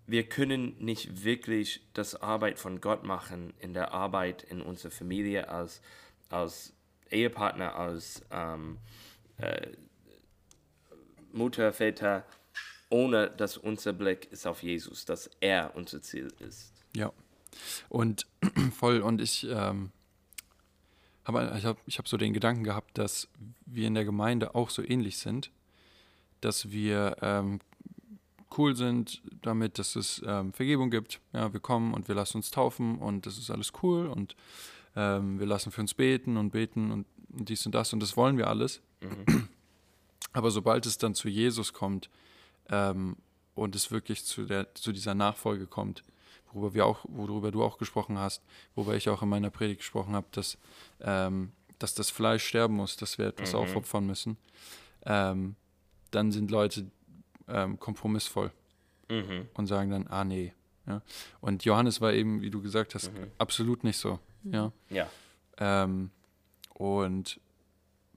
wir 0.08 0.24
können 0.24 0.76
nicht 0.80 1.24
wirklich 1.24 1.82
das 1.94 2.16
Arbeit 2.16 2.60
von 2.60 2.80
Gott 2.80 3.04
machen 3.04 3.54
in 3.60 3.74
der 3.74 3.94
Arbeit 3.94 4.44
in 4.44 4.62
unserer 4.62 4.92
Familie 4.92 5.50
als, 5.50 5.82
als 6.30 6.74
Ehepartner, 7.12 7.76
als 7.76 8.24
ähm, 8.32 8.78
äh, 9.38 9.68
Mutter, 11.32 11.72
Väter, 11.74 12.26
ohne 12.90 13.30
dass 13.30 13.58
unser 13.58 13.94
Blick 13.94 14.32
ist 14.32 14.48
auf 14.48 14.64
Jesus, 14.64 15.06
dass 15.06 15.30
er 15.40 15.76
unser 15.76 16.02
Ziel 16.02 16.34
ist. 16.40 16.74
Ja. 16.96 17.12
Und 17.90 18.28
voll, 18.76 19.02
und 19.02 19.22
ich 19.22 19.48
ähm, 19.50 19.92
habe 21.26 21.54
ich 21.58 21.66
hab, 21.66 21.78
ich 21.86 21.98
hab 21.98 22.08
so 22.08 22.18
den 22.18 22.34
Gedanken 22.34 22.64
gehabt, 22.64 22.98
dass 22.98 23.28
wir 23.66 23.88
in 23.88 23.94
der 23.94 24.06
Gemeinde 24.06 24.56
auch 24.56 24.70
so 24.70 24.82
ähnlich 24.82 25.18
sind, 25.18 25.52
dass 26.42 26.72
wir 26.72 27.18
ähm, 27.22 27.60
cool 28.58 28.76
sind 28.76 29.22
damit, 29.42 29.78
dass 29.80 29.96
es 29.96 30.22
ähm, 30.26 30.54
Vergebung 30.54 30.90
gibt. 30.90 31.20
Ja, 31.34 31.52
wir 31.52 31.60
kommen 31.60 31.94
und 31.94 32.08
wir 32.08 32.16
lassen 32.16 32.38
uns 32.38 32.52
taufen 32.52 32.98
und 32.98 33.26
das 33.26 33.38
ist 33.38 33.52
alles 33.52 33.74
cool 33.84 34.08
und 34.08 34.36
ähm, 34.96 35.40
wir 35.40 35.46
lassen 35.46 35.72
für 35.72 35.82
uns 35.82 35.94
beten 35.94 36.38
und 36.38 36.52
beten 36.52 36.92
und, 36.92 37.06
und 37.38 37.50
dies 37.50 37.66
und 37.66 37.74
das 37.76 37.94
und 37.94 38.00
das 38.02 38.18
wollen 38.18 38.38
wir 38.38 38.48
alles. 38.48 38.82
Mhm. 39.02 39.48
Aber 40.34 40.52
sobald 40.52 40.86
es 40.86 40.98
dann 40.98 41.16
zu 41.16 41.30
Jesus 41.30 41.74
kommt 41.74 42.10
ähm, 42.70 43.16
und 43.56 43.76
es 43.76 43.92
wirklich 43.92 44.24
zu, 44.26 44.46
der, 44.46 44.74
zu 44.76 44.92
dieser 44.92 45.16
Nachfolge 45.16 45.66
kommt, 45.68 46.04
worüber, 46.52 46.74
wir 46.74 46.86
auch, 46.86 47.06
worüber 47.08 47.52
du 47.52 47.64
auch 47.64 47.78
gesprochen 47.78 48.18
hast, 48.18 48.42
worüber 48.76 48.96
ich 48.96 49.10
auch 49.10 49.22
in 49.22 49.30
meiner 49.30 49.50
Predigt 49.50 49.80
gesprochen 49.80 50.16
habe, 50.16 50.28
dass, 50.32 50.58
ähm, 51.02 51.52
dass 51.80 51.94
das 51.94 52.10
Fleisch 52.10 52.46
sterben 52.46 52.76
muss, 52.76 52.98
dass 52.98 53.18
wir 53.18 53.28
etwas 53.28 53.54
Mhm. 53.54 53.60
aufopfern 53.60 54.06
müssen, 54.06 54.38
ähm, 55.06 55.56
dann 56.12 56.32
sind 56.32 56.52
Leute 56.52 56.88
ähm, 57.48 57.80
kompromissvoll 57.80 58.52
Mhm. 59.10 59.48
und 59.54 59.68
sagen 59.68 59.90
dann, 59.92 60.08
ah 60.08 60.26
nee. 60.26 60.54
Ja? 60.86 61.02
Und 61.42 61.64
Johannes 61.66 62.02
war 62.02 62.14
eben, 62.14 62.42
wie 62.42 62.50
du 62.50 62.62
gesagt 62.62 62.94
hast, 62.96 63.12
Mhm. 63.14 63.32
absolut 63.38 63.84
nicht 63.84 63.98
so. 63.98 64.20
Ja? 64.44 64.72
Ja. 64.90 65.10
Ähm, 65.58 66.12
und 66.78 67.40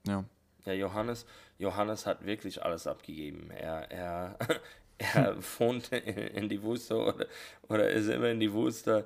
ja, 0.07 0.23
Ja, 0.65 0.73
Johannes, 0.73 1.25
Johannes 1.57 2.05
hat 2.05 2.25
wirklich 2.25 2.63
alles 2.63 2.87
abgegeben. 2.87 3.49
Er, 3.51 3.91
er, 3.91 4.37
er 4.97 5.35
wohnt 5.59 5.91
in, 5.91 6.47
die 6.49 6.61
Wüste 6.63 6.95
oder, 6.97 7.25
oder 7.67 7.89
ist 7.89 8.07
immer 8.07 8.29
in 8.29 8.39
die 8.39 8.53
Wüste 8.53 9.05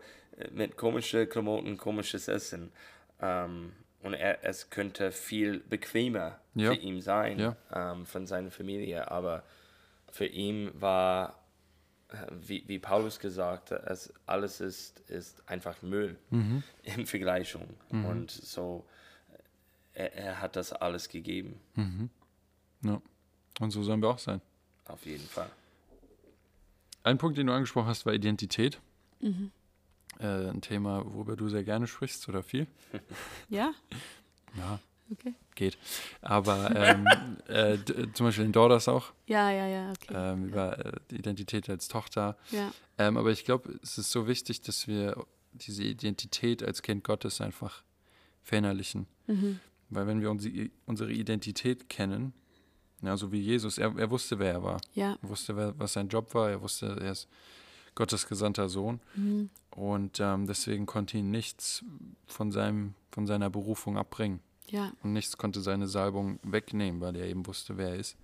mit 0.51 0.75
komischen 0.75 1.27
Klamotten, 1.29 1.77
komisches 1.77 2.27
Essen. 2.27 2.71
Ähm, 3.21 3.71
und 4.01 4.13
er, 4.13 4.43
es 4.43 4.69
könnte 4.69 5.11
viel 5.11 5.59
bequemer 5.61 6.37
Ja. 6.53 6.71
für 6.73 6.77
ihn 6.77 7.01
sein, 7.01 7.39
Ja. 7.39 7.55
ähm, 7.73 8.05
von 8.05 8.27
seiner 8.27 8.51
Familie. 8.51 9.09
Aber 9.09 9.43
für 10.11 10.25
ihn 10.25 10.69
war, 10.79 11.39
äh, 12.09 12.15
wie, 12.31 12.63
wie 12.67 12.79
Paulus 12.79 13.19
gesagt 13.19 13.71
hat, 13.71 13.83
es, 13.87 14.13
alles 14.25 14.59
ist, 14.59 14.99
ist 15.09 15.41
einfach 15.49 15.81
Müll 15.81 16.17
Mhm. 16.29 16.63
in 16.83 17.05
Vergleichung. 17.05 17.67
Und 17.89 18.29
so, 18.31 18.85
er, 19.95 20.13
er 20.15 20.41
hat 20.41 20.55
das 20.55 20.71
alles 20.73 21.09
gegeben. 21.09 21.59
Mhm. 21.75 22.09
ja. 22.83 23.01
Und 23.59 23.71
so 23.71 23.83
sollen 23.83 24.01
wir 24.01 24.09
auch 24.09 24.19
sein. 24.19 24.41
Auf 24.85 25.05
jeden 25.05 25.25
Fall. 25.25 25.49
Ein 27.03 27.17
Punkt, 27.17 27.37
den 27.37 27.47
du 27.47 27.53
angesprochen 27.53 27.87
hast, 27.87 28.05
war 28.05 28.13
Identität. 28.13 28.79
Mhm. 29.21 29.51
Äh, 30.19 30.49
ein 30.49 30.61
Thema, 30.61 31.03
worüber 31.05 31.35
du 31.35 31.49
sehr 31.49 31.63
gerne 31.63 31.87
sprichst 31.87 32.27
oder 32.29 32.43
viel. 32.43 32.67
Ja, 33.49 33.73
Ja, 34.57 34.79
okay. 35.11 35.33
geht. 35.55 35.77
Aber 36.21 36.73
ähm, 36.75 37.05
äh, 37.47 37.77
zum 38.13 38.25
Beispiel 38.27 38.45
in 38.45 38.51
Dordas 38.53 38.87
auch, 38.87 39.11
Ja, 39.27 39.51
ja, 39.51 39.67
ja, 39.67 39.91
okay. 39.91 40.13
ähm, 40.13 40.45
über 40.47 40.85
äh, 40.85 40.91
die 41.11 41.17
Identität 41.17 41.69
als 41.69 41.87
Tochter. 41.89 42.37
ja. 42.51 42.71
Ähm, 42.97 43.17
aber 43.17 43.31
ich 43.31 43.43
glaube, 43.43 43.77
es 43.83 43.97
ist 43.97 44.11
so 44.11 44.25
wichtig, 44.27 44.61
dass 44.61 44.87
wir 44.87 45.25
diese 45.51 45.83
Identität 45.83 46.63
als 46.63 46.81
Kind 46.81 47.03
Gottes 47.03 47.41
einfach 47.41 47.83
verinnerlichen. 48.43 49.07
Mhm. 49.27 49.59
Weil 49.89 50.07
wenn 50.07 50.21
wir 50.21 50.31
unsere, 50.31 50.69
unsere 50.85 51.11
Identität 51.11 51.89
kennen, 51.89 52.33
ja, 53.01 53.15
so 53.17 53.31
wie 53.31 53.39
Jesus, 53.39 53.77
er, 53.77 53.95
er 53.97 54.09
wusste, 54.09 54.39
wer 54.39 54.53
er 54.53 54.63
war. 54.63 54.81
Ja. 54.93 55.17
Er 55.21 55.29
wusste, 55.29 55.55
wer, 55.55 55.77
was 55.77 55.93
sein 55.93 56.07
Job 56.07 56.33
war. 56.33 56.49
Er 56.49 56.61
wusste, 56.61 56.87
er 56.99 57.11
ist 57.11 57.27
Gottes 57.93 58.27
gesandter 58.27 58.67
Sohn. 58.69 58.99
Mhm. 59.15 59.49
Und 59.71 60.19
ähm, 60.19 60.47
deswegen 60.47 60.85
konnte 60.85 61.17
ihn 61.17 61.29
nichts 61.29 61.83
von, 62.25 62.51
seinem, 62.51 62.95
von 63.11 63.27
seiner 63.27 63.49
Berufung 63.49 63.97
abbringen. 63.97 64.39
Ja. 64.69 64.91
Und 65.03 65.13
nichts 65.13 65.37
konnte 65.37 65.61
seine 65.61 65.87
Salbung 65.87 66.39
wegnehmen, 66.41 66.99
weil 67.01 67.15
er 67.15 67.27
eben 67.27 67.45
wusste, 67.45 67.77
wer 67.77 67.89
er 67.89 67.95
ist. 67.97 68.17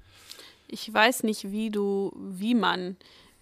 Ich 0.68 0.92
weiß 0.92 1.24
nicht, 1.24 1.52
wie 1.52 1.70
du, 1.70 2.12
wie 2.18 2.56
man 2.56 2.98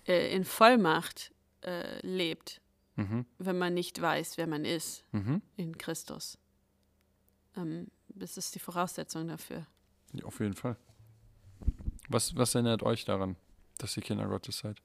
äh, 0.07 0.35
in 0.35 0.43
Vollmacht 0.43 1.31
äh, 1.61 2.05
lebt, 2.05 2.59
Mhm. 2.95 3.25
wenn 3.38 3.57
man 3.57 3.73
nicht 3.73 4.01
weiß, 4.01 4.38
wer 4.38 4.47
man 4.47 4.65
ist 4.65 5.05
Mhm. 5.13 5.41
in 5.55 5.77
Christus. 5.77 6.38
Ähm, 7.55 7.88
das 8.19 8.38
ist 8.38 8.53
die 8.55 8.59
Voraussetzung 8.59 9.27
dafür. 9.27 9.65
Ja, 10.13 10.25
auf 10.25 10.39
jeden 10.39 10.53
Fall. 10.53 10.75
Was, 12.07 12.35
was 12.35 12.55
erinnert 12.55 12.83
euch 12.83 13.05
daran, 13.05 13.35
dass 13.77 13.95
ihr 13.97 14.03
Kinder 14.03 14.27
Gottes 14.27 14.59
seid? 14.59 14.77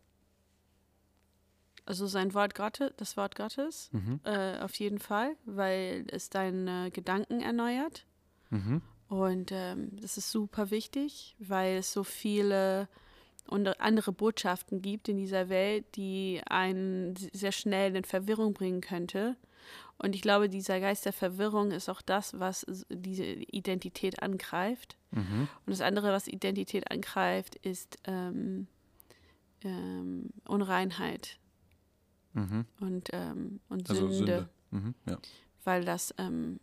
Also 1.86 2.06
sein 2.06 2.32
Wort 2.32 2.54
Gottes, 2.54 2.92
das 2.96 3.16
Wort 3.16 3.34
Gottes, 3.36 3.90
Mhm. 3.92 4.20
äh, 4.24 4.58
auf 4.60 4.74
jeden 4.76 4.98
Fall, 4.98 5.36
weil 5.44 6.06
es 6.10 6.30
deine 6.30 6.90
Gedanken 6.90 7.40
erneuert. 7.40 8.06
Mhm. 8.50 8.80
Und 9.08 9.52
ähm, 9.52 9.90
das 10.00 10.16
ist 10.16 10.30
super 10.30 10.70
wichtig, 10.70 11.36
weil 11.38 11.76
es 11.76 11.92
so 11.92 12.02
viele 12.04 12.88
und 13.46 13.68
andere 13.80 14.12
Botschaften 14.12 14.80
gibt 14.80 15.10
in 15.10 15.18
dieser 15.18 15.50
Welt, 15.50 15.84
die 15.96 16.40
einen 16.48 17.14
sehr 17.34 17.52
schnell 17.52 17.94
in 17.94 18.04
Verwirrung 18.04 18.54
bringen 18.54 18.80
könnte. 18.80 19.36
Und 19.98 20.14
ich 20.14 20.22
glaube, 20.22 20.48
dieser 20.48 20.80
Geist 20.80 21.04
der 21.04 21.12
Verwirrung 21.12 21.70
ist 21.70 21.88
auch 21.88 22.02
das, 22.02 22.38
was 22.38 22.66
diese 22.90 23.24
Identität 23.24 24.22
angreift. 24.22 24.96
Mhm. 25.12 25.48
Und 25.66 25.70
das 25.70 25.80
andere, 25.80 26.12
was 26.12 26.26
Identität 26.28 26.90
angreift, 26.90 27.54
ist 27.56 27.98
ähm, 28.04 28.66
ähm, 29.62 30.30
Unreinheit 30.46 31.38
Mhm. 32.36 32.64
und, 32.80 33.10
ähm, 33.12 33.60
und 33.68 33.88
Also 33.88 34.08
Sünde, 34.10 34.16
Sünde. 34.16 34.48
Mhm. 34.72 34.94
Ja. 35.06 35.18
weil 35.62 35.84
das 35.84 36.12
ähm, 36.18 36.58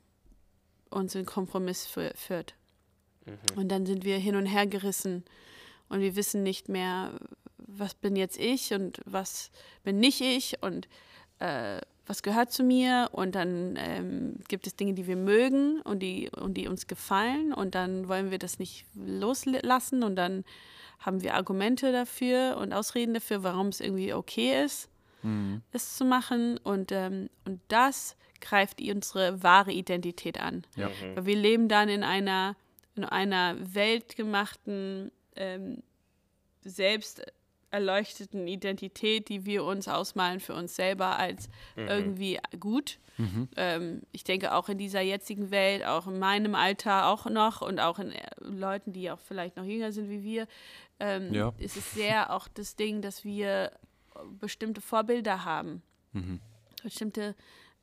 uns 0.89 1.15
in 1.15 1.25
Kompromiss 1.25 1.88
fü- 1.88 2.13
führt. 2.17 2.55
Mhm. 3.25 3.58
Und 3.58 3.70
dann 3.70 3.86
sind 3.86 4.03
wir 4.03 4.17
hin 4.17 4.36
und 4.36 4.46
her 4.48 4.67
gerissen 4.67 5.24
und 5.88 6.01
wir 6.01 6.17
wissen 6.17 6.43
nicht 6.43 6.67
mehr, 6.67 7.13
was 7.58 7.93
bin 7.96 8.17
jetzt 8.17 8.38
ich 8.38 8.74
und 8.74 9.00
was 9.05 9.50
bin 9.84 10.00
nicht 10.01 10.20
ich 10.20 10.62
und 10.62 10.89
äh, 11.39 11.79
was 12.11 12.23
gehört 12.23 12.51
zu 12.51 12.63
mir. 12.63 13.09
Und 13.13 13.35
dann 13.35 13.77
ähm, 13.77 14.35
gibt 14.49 14.67
es 14.67 14.75
Dinge, 14.75 14.93
die 14.93 15.07
wir 15.07 15.15
mögen 15.15 15.81
und 15.81 15.99
die, 15.99 16.29
und 16.29 16.55
die 16.55 16.67
uns 16.67 16.87
gefallen 16.87 17.53
und 17.53 17.73
dann 17.73 18.09
wollen 18.09 18.31
wir 18.31 18.37
das 18.37 18.59
nicht 18.59 18.85
loslassen 18.93 20.03
und 20.03 20.17
dann 20.17 20.43
haben 20.99 21.23
wir 21.23 21.35
Argumente 21.35 21.91
dafür 21.93 22.57
und 22.57 22.73
Ausreden 22.73 23.13
dafür, 23.13 23.43
warum 23.43 23.67
es 23.69 23.79
irgendwie 23.79 24.13
okay 24.13 24.63
ist, 24.63 24.89
Mhm. 25.23 25.61
es 25.71 25.97
zu 25.97 26.03
machen. 26.03 26.57
Und, 26.57 26.91
ähm, 26.91 27.29
und 27.45 27.61
das 27.69 28.17
greift 28.41 28.81
unsere 28.81 29.41
wahre 29.41 29.71
Identität 29.71 30.39
an. 30.39 30.65
Ja. 30.75 30.89
Mhm. 30.89 31.15
Weil 31.15 31.25
wir 31.27 31.35
leben 31.37 31.67
dann 31.69 31.89
in 31.89 32.03
einer, 32.03 32.55
in 32.95 33.05
einer 33.05 33.55
weltgemachten, 33.73 35.11
ähm, 35.35 35.81
selbst 36.63 37.25
erleuchteten 37.71 38.47
Identität, 38.47 39.29
die 39.29 39.45
wir 39.45 39.63
uns 39.63 39.87
ausmalen 39.87 40.39
für 40.39 40.53
uns 40.53 40.75
selber 40.75 41.17
als 41.17 41.49
Mhm. 41.75 41.87
irgendwie 41.87 42.39
gut. 42.59 42.99
Mhm. 43.17 43.49
Ähm, 43.55 44.01
ich 44.11 44.23
denke 44.23 44.53
auch 44.53 44.69
in 44.69 44.77
dieser 44.77 45.01
jetzigen 45.01 45.51
Welt, 45.51 45.85
auch 45.85 46.07
in 46.07 46.19
meinem 46.19 46.55
Alter 46.55 47.07
auch 47.07 47.25
noch 47.25 47.61
und 47.61 47.79
auch 47.79 47.99
in 47.99 48.11
äh, 48.11 48.27
Leuten, 48.39 48.93
die 48.93 49.09
auch 49.11 49.19
vielleicht 49.19 49.55
noch 49.57 49.65
jünger 49.65 49.91
sind 49.91 50.09
wie 50.09 50.23
wir, 50.23 50.47
ähm, 50.99 51.33
Ja. 51.33 51.53
ist 51.57 51.77
es 51.77 51.93
sehr 51.93 52.31
auch 52.33 52.47
das 52.47 52.75
Ding, 52.75 53.01
dass 53.01 53.23
wir 53.23 53.71
bestimmte 54.39 54.81
Vorbilder 54.81 55.45
haben 55.45 55.81
Mhm. 56.13 56.39
bestimmte 56.83 57.35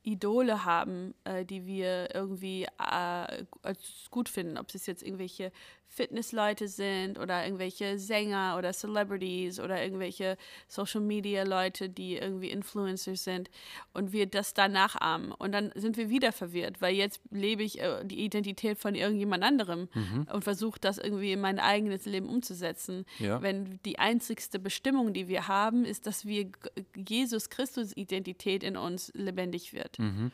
Idole 0.03 0.63
haben, 0.65 1.13
äh, 1.25 1.43
die 1.45 1.65
wir 1.65 2.13
irgendwie 2.13 2.63
äh, 2.63 3.45
als 3.63 4.07
gut 4.11 4.29
finden. 4.29 4.57
Ob 4.57 4.73
es 4.73 4.85
jetzt 4.85 5.03
irgendwelche 5.03 5.51
Fitnessleute 5.91 6.67
sind 6.67 7.17
oder 7.19 7.43
irgendwelche 7.43 7.97
Sänger 7.97 8.55
oder 8.57 8.71
Celebrities 8.73 9.59
oder 9.59 9.81
irgendwelche 9.83 10.37
Social 10.67 11.01
Media 11.01 11.43
Leute, 11.43 11.89
die 11.89 12.15
irgendwie 12.15 12.51
Influencers 12.51 13.23
sind 13.23 13.49
und 13.93 14.11
wir 14.11 14.27
das 14.27 14.53
dann 14.53 14.71
nachahmen. 14.73 15.31
Und 15.31 15.51
dann 15.51 15.71
sind 15.75 15.97
wir 15.97 16.09
wieder 16.09 16.31
verwirrt, 16.31 16.79
weil 16.79 16.93
jetzt 16.95 17.19
lebe 17.31 17.63
ich 17.63 17.79
äh, 17.81 18.05
die 18.05 18.23
Identität 18.23 18.77
von 18.77 18.93
irgendjemand 18.95 19.43
anderem 19.43 19.89
Mhm. 19.93 20.27
und 20.31 20.43
versuche 20.43 20.79
das 20.79 20.99
irgendwie 20.99 21.31
in 21.31 21.41
mein 21.41 21.59
eigenes 21.59 22.05
Leben 22.05 22.29
umzusetzen 22.29 23.05
Ja. 23.17 23.41
wenn 23.41 23.79
die 23.83 23.97
einzigste 23.99 24.59
Bestimmung, 24.59 25.11
die 25.13 25.27
wir 25.27 25.47
haben, 25.47 25.85
ist, 25.85 26.05
dass 26.05 26.25
wir 26.25 26.49
Jesus 26.95 27.49
Christus 27.49 27.97
Identität 27.97 28.63
in 28.63 28.77
uns 28.77 29.11
lebendig 29.15 29.73
wird. 29.73 29.97
Mhm. 29.99 30.31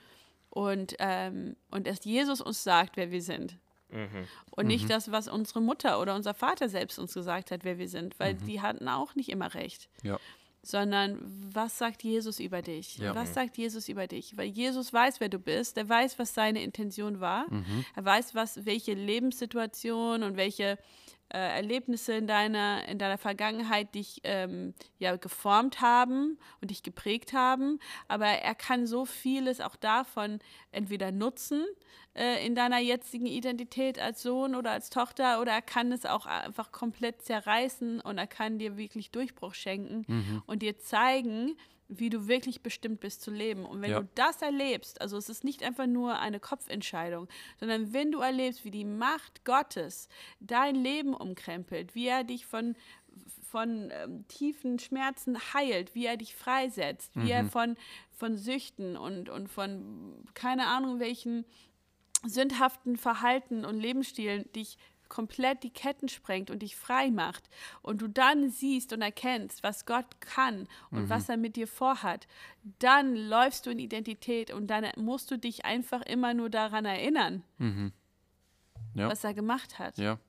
Und, 0.49 0.95
ähm, 0.99 1.55
und 1.71 1.87
dass 1.87 2.03
Jesus 2.05 2.41
uns 2.41 2.63
sagt, 2.63 2.97
wer 2.97 3.11
wir 3.11 3.21
sind. 3.21 3.57
Mhm. 3.95 4.27
Und 4.51 4.67
nicht 4.67 4.89
das, 4.89 5.11
was 5.11 5.27
unsere 5.27 5.61
Mutter 5.61 5.99
oder 6.01 6.15
unser 6.15 6.33
Vater 6.33 6.69
selbst 6.69 6.99
uns 6.99 7.13
gesagt 7.13 7.51
hat, 7.51 7.63
wer 7.63 7.77
wir 7.77 7.87
sind, 7.89 8.19
weil 8.19 8.33
Mhm. 8.35 8.45
die 8.45 8.61
hatten 8.61 8.87
auch 8.87 9.15
nicht 9.15 9.29
immer 9.29 9.53
recht. 9.53 9.89
Ja. 10.03 10.19
Sondern 10.61 11.19
was 11.53 11.77
sagt 11.77 12.03
Jesus 12.03 12.39
über 12.39 12.63
dich? 12.63 12.97
Ja. 12.97 13.13
Was 13.13 13.35
sagt 13.35 13.55
Jesus 13.57 13.87
über 13.87 14.07
dich? 14.07 14.35
Weil 14.35 14.47
Jesus 14.47 14.91
weiß, 14.91 15.19
wer 15.19 15.29
du 15.29 15.37
bist. 15.37 15.77
Er 15.77 15.87
weiß, 15.87 16.17
was 16.17 16.33
seine 16.33 16.63
Intention 16.63 17.19
war. 17.19 17.45
Mhm. 17.51 17.85
Er 17.95 18.03
weiß, 18.03 18.33
was, 18.33 18.65
welche 18.65 18.93
Lebenssituation 18.95 20.23
und 20.23 20.37
welche 20.37 20.79
äh, 21.29 21.37
Erlebnisse 21.37 22.13
in 22.13 22.27
deiner, 22.27 22.87
in 22.87 22.97
deiner 22.97 23.17
Vergangenheit 23.17 23.95
dich 23.95 24.21
ähm, 24.23 24.73
ja 24.99 25.15
geformt 25.15 25.81
haben 25.81 26.37
und 26.61 26.71
dich 26.71 26.83
geprägt 26.83 27.33
haben, 27.33 27.79
aber 28.07 28.27
er 28.27 28.55
kann 28.55 28.85
so 28.87 29.05
vieles 29.05 29.59
auch 29.61 29.75
davon 29.75 30.39
entweder 30.71 31.11
nutzen 31.11 31.65
äh, 32.13 32.45
in 32.45 32.53
deiner 32.55 32.79
jetzigen 32.79 33.25
Identität 33.25 33.99
als 33.99 34.21
Sohn 34.21 34.55
oder 34.55 34.71
als 34.71 34.89
Tochter 34.89 35.41
oder 35.41 35.51
er 35.51 35.61
kann 35.61 35.91
es 35.91 36.05
auch 36.05 36.25
einfach 36.25 36.71
komplett 36.71 37.21
zerreißen 37.23 38.01
und 38.01 38.17
er 38.17 38.27
kann 38.27 38.59
dir 38.59 38.77
wirklich 38.77 39.11
Durchbruch 39.11 39.53
schenken 39.55 40.05
Mhm. 40.07 40.43
und 40.45 40.61
dir 40.61 40.77
zeigen, 40.77 41.57
wie 41.87 42.09
du 42.09 42.27
wirklich 42.27 42.61
bestimmt 42.61 42.99
bist 42.99 43.21
zu 43.21 43.31
leben. 43.31 43.65
Und 43.65 43.81
wenn 43.81 43.91
Ja. 43.91 43.99
du 44.01 44.09
das 44.15 44.41
erlebst, 44.41 45.01
also 45.01 45.17
es 45.17 45.29
ist 45.29 45.43
nicht 45.43 45.63
einfach 45.63 45.85
nur 45.87 46.19
eine 46.19 46.39
Kopfentscheidung, 46.39 47.27
sondern 47.59 47.93
wenn 47.93 48.11
du 48.11 48.19
erlebst, 48.21 48.65
wie 48.65 48.71
die 48.71 48.85
Macht 48.85 49.45
Gottes 49.45 50.09
dein 50.39 50.75
Leben 50.75 51.13
umkrempelt, 51.13 51.93
wie 51.93 52.07
er 52.07 52.23
dich 52.23 52.45
von, 52.45 52.75
von 53.51 53.91
ähm, 53.91 54.27
tiefen 54.27 54.79
Schmerzen 54.79 55.37
heilt, 55.53 55.93
wie 55.93 56.05
er 56.05 56.17
dich 56.17 56.35
freisetzt, 56.35 57.15
wie 57.15 57.31
er 57.31 57.45
von, 57.45 57.77
von 58.11 58.35
Süchten 58.35 58.97
und, 58.97 59.29
und 59.29 59.47
von 59.47 60.23
keine 60.33 60.67
Ahnung 60.67 60.99
welchen 60.99 61.45
sündhaften 62.25 62.97
Verhalten 62.97 63.63
und 63.65 63.79
Lebensstilen 63.79 64.51
dich 64.53 64.77
komplett 65.09 65.63
die 65.63 65.69
Ketten 65.69 66.09
sprengt 66.09 66.49
und 66.51 66.59
dich 66.61 66.75
frei 66.75 67.11
macht 67.11 67.49
und 67.81 68.01
du 68.01 68.07
dann 68.07 68.49
siehst 68.49 68.93
und 68.93 69.01
erkennst, 69.01 69.63
was 69.63 69.85
Gott 69.85 70.05
kann 70.19 70.67
und 70.91 71.09
was 71.09 71.29
er 71.29 71.37
mit 71.37 71.55
dir 71.55 71.67
vorhat, 71.67 72.27
dann 72.79 73.15
läufst 73.15 73.65
du 73.65 73.69
in 73.71 73.79
Identität 73.79 74.51
und 74.51 74.67
dann 74.67 74.85
musst 74.97 75.29
du 75.31 75.37
dich 75.37 75.65
einfach 75.65 76.01
immer 76.01 76.33
nur 76.33 76.49
daran 76.49 76.85
erinnern, 76.85 77.43
Ja. 78.93 79.09
was 79.09 79.23
er 79.23 79.33
gemacht 79.33 79.79
hat. 79.79 79.97
Ja, 79.97 80.19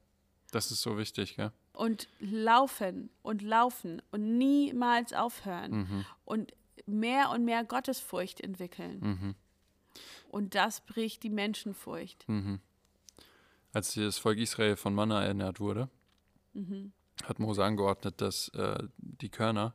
das 0.51 0.71
ist 0.71 0.83
so 0.83 0.99
wichtig, 0.99 1.37
gell? 1.37 1.53
Und 1.73 2.09
laufen 2.21 3.11
und 3.23 3.43
laufen 3.43 4.01
und 4.11 4.39
niemals 4.39 5.13
aufhören 5.13 6.05
und 6.25 6.53
mehr 6.87 7.31
und 7.31 7.45
mehr 7.45 7.65
Gottesfurcht 7.65 8.41
entwickeln. 8.41 9.35
Und 10.29 10.55
das 10.55 10.81
bricht 10.81 11.23
die 11.23 11.31
Menschenfurcht. 11.31 12.27
Als 13.77 13.93
das 13.93 14.17
Volk 14.17 14.39
Israel 14.39 14.75
von 14.75 14.95
Manna 14.95 15.23
ernährt 15.23 15.61
wurde, 15.61 15.91
hat 17.25 17.39
Mose 17.39 17.63
angeordnet, 17.63 18.23
dass 18.23 18.49
äh, 18.55 18.83
die 18.97 19.29
Körner 19.29 19.75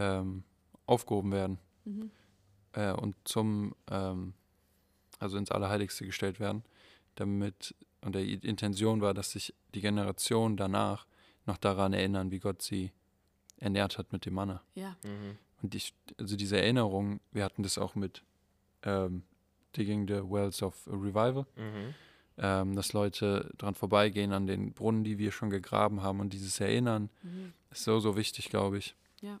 ähm, 0.00 0.42
aufgehoben 0.86 1.30
werden 1.30 1.58
äh, 2.72 2.90
und 2.90 3.14
zum, 3.22 3.76
ähm, 3.88 4.34
also 5.20 5.36
ins 5.36 5.52
Allerheiligste 5.52 6.04
gestellt 6.04 6.40
werden, 6.40 6.64
damit, 7.14 7.72
und 8.00 8.16
der 8.16 8.24
Intention 8.24 9.00
war, 9.00 9.14
dass 9.14 9.30
sich 9.30 9.54
die 9.74 9.80
Generation 9.80 10.56
danach 10.56 11.06
noch 11.46 11.56
daran 11.56 11.92
erinnern, 11.92 12.32
wie 12.32 12.40
Gott 12.40 12.62
sie 12.62 12.90
ernährt 13.58 13.96
hat 13.96 14.12
mit 14.12 14.26
dem 14.26 14.34
Manna. 14.34 14.60
Ja. 14.74 14.96
Und 15.62 15.76
ich, 15.76 15.94
also 16.18 16.34
diese 16.34 16.60
Erinnerung, 16.60 17.20
wir 17.30 17.44
hatten 17.44 17.62
das 17.62 17.78
auch 17.78 17.94
mit 17.94 18.24
ähm, 18.82 19.22
Digging 19.76 20.08
the 20.08 20.14
Wells 20.14 20.64
of 20.64 20.84
Revival, 20.88 21.46
Mhm. 21.54 21.94
Ähm, 22.40 22.74
dass 22.74 22.92
Leute 22.92 23.52
dran 23.58 23.74
vorbeigehen 23.74 24.32
an 24.32 24.46
den 24.46 24.72
Brunnen, 24.72 25.04
die 25.04 25.18
wir 25.18 25.30
schon 25.30 25.50
gegraben 25.50 26.02
haben 26.02 26.20
und 26.20 26.32
dieses 26.32 26.58
Erinnern 26.58 27.10
ist 27.70 27.84
so, 27.84 28.00
so 28.00 28.16
wichtig, 28.16 28.48
glaube 28.48 28.78
ich. 28.78 28.94
Ja. 29.20 29.38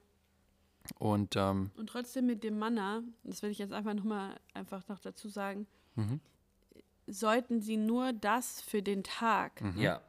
Und 0.98 1.34
ähm, 1.36 1.70
Und 1.76 1.88
trotzdem 1.88 2.26
mit 2.26 2.44
dem 2.44 2.58
Manna, 2.58 3.02
das 3.24 3.42
will 3.42 3.50
ich 3.50 3.58
jetzt 3.58 3.72
einfach 3.72 3.94
nochmal 3.94 4.38
einfach 4.54 4.86
noch 4.88 4.98
dazu 5.00 5.28
sagen, 5.28 5.66
mhm, 5.94 6.20
sollten 7.06 7.60
sie 7.60 7.76
nur 7.76 8.12
das 8.12 8.60
für 8.60 8.82
den 8.82 9.02
Tag 9.02 9.60
mhm, 9.60 9.80
Ja. 9.80 10.00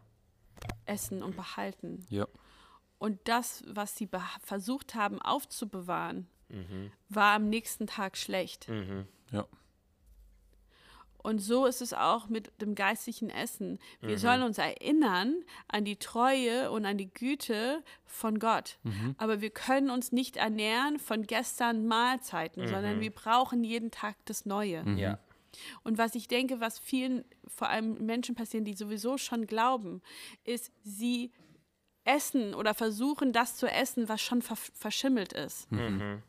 essen 0.85 1.23
und 1.23 1.35
behalten. 1.35 2.05
ja, 2.09 2.27
Und 2.99 3.19
das, 3.25 3.63
was 3.67 3.95
sie 3.95 4.09
versucht 4.43 4.95
haben 4.95 5.21
aufzubewahren, 5.21 6.27
Mhm. 6.49 6.91
war 7.09 7.33
am 7.35 7.47
nächsten 7.49 7.87
Tag 7.87 8.17
schlecht. 8.17 8.67
Mhm. 8.67 9.05
ja, 9.31 9.45
Und 11.23 11.39
so 11.39 11.65
ist 11.65 11.81
es 11.81 11.93
auch 11.93 12.29
mit 12.29 12.51
dem 12.61 12.75
geistlichen 12.75 13.29
Essen. 13.29 13.79
Wir 14.01 14.17
sollen 14.17 14.43
uns 14.43 14.57
erinnern 14.57 15.43
an 15.67 15.85
die 15.85 15.97
Treue 15.97 16.71
und 16.71 16.85
an 16.85 16.97
die 16.97 17.13
Güte 17.13 17.83
von 18.05 18.39
Gott. 18.39 18.77
Aber 19.17 19.41
wir 19.41 19.49
können 19.49 19.89
uns 19.89 20.11
nicht 20.11 20.37
ernähren 20.37 20.99
von 20.99 21.23
gestern 21.23 21.87
Mahlzeiten, 21.87 22.67
sondern 22.67 22.99
wir 22.99 23.11
brauchen 23.11 23.63
jeden 23.63 23.91
Tag 23.91 24.15
das 24.25 24.45
Neue. 24.45 24.83
Ja. 24.97 25.19
Und 25.83 25.97
was 25.97 26.15
ich 26.15 26.27
denke, 26.27 26.59
was 26.59 26.79
vielen, 26.79 27.25
vor 27.47 27.69
allem 27.69 28.05
Menschen 28.05 28.35
passieren, 28.35 28.65
die 28.65 28.73
sowieso 28.73 29.17
schon 29.17 29.47
glauben, 29.47 30.01
ist, 30.43 30.71
sie 30.83 31.31
essen 32.03 32.53
oder 32.53 32.73
versuchen, 32.73 33.33
das 33.33 33.57
zu 33.57 33.67
essen, 33.67 34.09
was 34.09 34.21
schon 34.21 34.41
ver 34.41 34.55
verschimmelt 34.55 35.33
ist. 35.33 35.71
Mhm. 35.71 36.23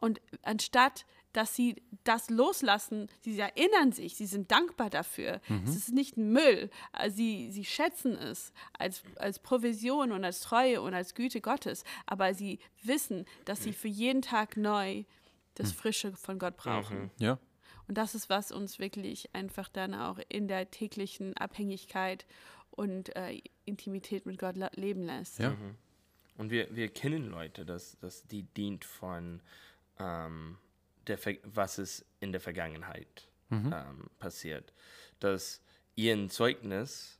Und 0.00 0.20
anstatt, 0.42 1.04
dass 1.32 1.54
sie 1.54 1.76
das 2.04 2.30
loslassen, 2.30 3.08
sie 3.20 3.38
erinnern 3.38 3.92
sich, 3.92 4.16
sie 4.16 4.26
sind 4.26 4.50
dankbar 4.50 4.90
dafür. 4.90 5.40
Es 5.64 5.76
ist 5.76 5.92
nicht 5.92 6.16
Müll. 6.16 6.70
Also 6.92 7.16
Sie, 7.16 7.50
sie 7.50 7.64
schätzen 7.64 8.14
es 8.16 8.52
als, 8.78 9.02
als 9.16 9.38
Provision 9.38 10.12
und 10.12 10.24
als 10.24 10.40
Treue 10.40 10.80
und 10.80 10.94
als 10.94 11.14
Güte 11.14 11.40
Gottes. 11.40 11.84
Aber 12.06 12.34
sie 12.34 12.58
wissen, 12.82 13.26
dass 13.44 13.62
sie 13.62 13.72
für 13.72 13.88
jeden 13.88 14.22
Tag 14.22 14.56
neu 14.56 15.04
das 15.54 15.72
Frische 15.72 16.12
von 16.16 16.38
Gott 16.38 16.56
brauchen. 16.56 17.10
ja, 17.18 17.38
Und 17.88 17.98
das 17.98 18.14
ist, 18.14 18.30
was 18.30 18.52
uns 18.52 18.78
wirklich 18.78 19.34
einfach 19.34 19.68
dann 19.68 19.94
auch 19.94 20.18
in 20.28 20.48
der 20.48 20.70
täglichen 20.70 21.36
Abhängigkeit 21.36 22.26
und 22.70 23.14
äh, 23.16 23.40
Intimität 23.64 24.24
mit 24.24 24.38
Gott 24.38 24.56
leben 24.76 25.02
lässt. 25.04 25.38
ja, 25.40 25.56
Und 26.36 26.50
wir, 26.50 26.74
wir 26.74 26.88
kennen 26.88 27.28
Leute, 27.28 27.66
dass, 27.66 27.98
dass 27.98 28.22
die 28.26 28.44
dient 28.44 28.84
von 28.84 29.42
ähm, 29.98 30.56
der, 31.08 31.18
Ver- 31.18 31.38
was 31.44 31.78
ist 31.78 32.04
in 32.20 32.32
der 32.32 32.40
Vergangenheit 32.40 33.28
ähm, 33.50 33.72
passiert. 34.18 34.72
Dass 35.20 35.60
ihr 35.94 36.28
Zeugnis 36.28 37.18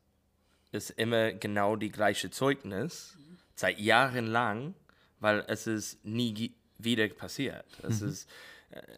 ist 0.72 0.90
immer 0.90 1.32
genau 1.32 1.76
die 1.76 1.90
gleiche 1.90 2.30
Zeugnis, 2.30 3.16
seit 3.54 3.78
Jahren 3.78 4.26
lang, 4.26 4.74
weil 5.20 5.44
es 5.48 5.66
ist 5.66 6.04
nie 6.04 6.54
wieder 6.78 7.08
passiert. 7.08 7.64
Es 7.82 8.02
ist 8.02 8.28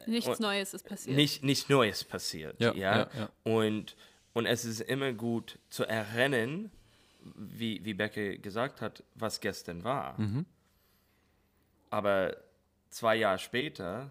Nichts 0.06 0.28
Und- 0.28 0.40
Neues 0.40 0.74
ist 0.74 0.84
passiert. 0.86 1.14
nicht, 1.16 1.44
nicht 1.44 1.70
Neues 1.70 2.02
passiert. 2.02 2.60
Ja, 2.60 2.72
Ja, 2.74 2.98
ja, 2.98 3.10
ja. 3.16 3.30
Und, 3.44 3.96
und 4.32 4.46
es 4.46 4.64
ist 4.64 4.80
immer 4.80 5.12
gut 5.12 5.60
zu 5.70 5.84
erinnern, 5.84 6.72
wie, 7.36 7.84
wie 7.84 7.94
Becke 7.94 8.38
gesagt 8.38 8.80
hat, 8.80 9.04
was 9.14 9.40
gestern 9.40 9.84
war. 9.84 10.16
Aber 11.90 12.36
zwei 12.90 13.16
Jahre 13.16 13.38
später, 13.38 14.10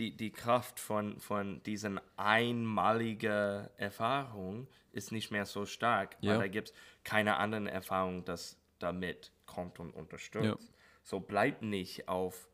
die, 0.00 0.16
die 0.16 0.30
Kraft 0.30 0.80
von, 0.80 1.20
von 1.20 1.62
diesen 1.64 2.00
einmaligen 2.16 3.68
Erfahrung 3.76 4.66
ist 4.92 5.12
nicht 5.12 5.30
mehr 5.30 5.44
so 5.44 5.66
stark, 5.66 6.16
weil 6.22 6.30
Ja. 6.30 6.38
da 6.38 6.48
gibt 6.48 6.68
es 6.70 6.74
keine 7.04 7.36
anderen 7.36 7.66
Erfahrungen, 7.66 8.24
das 8.24 8.56
damit 8.78 9.30
kommt 9.44 9.78
und 9.78 9.90
unterstützt. 9.94 10.44
Ja. 10.44 10.56
So 11.02 11.20
bleibt 11.20 11.62
nicht 11.62 12.08
auf, 12.08 12.48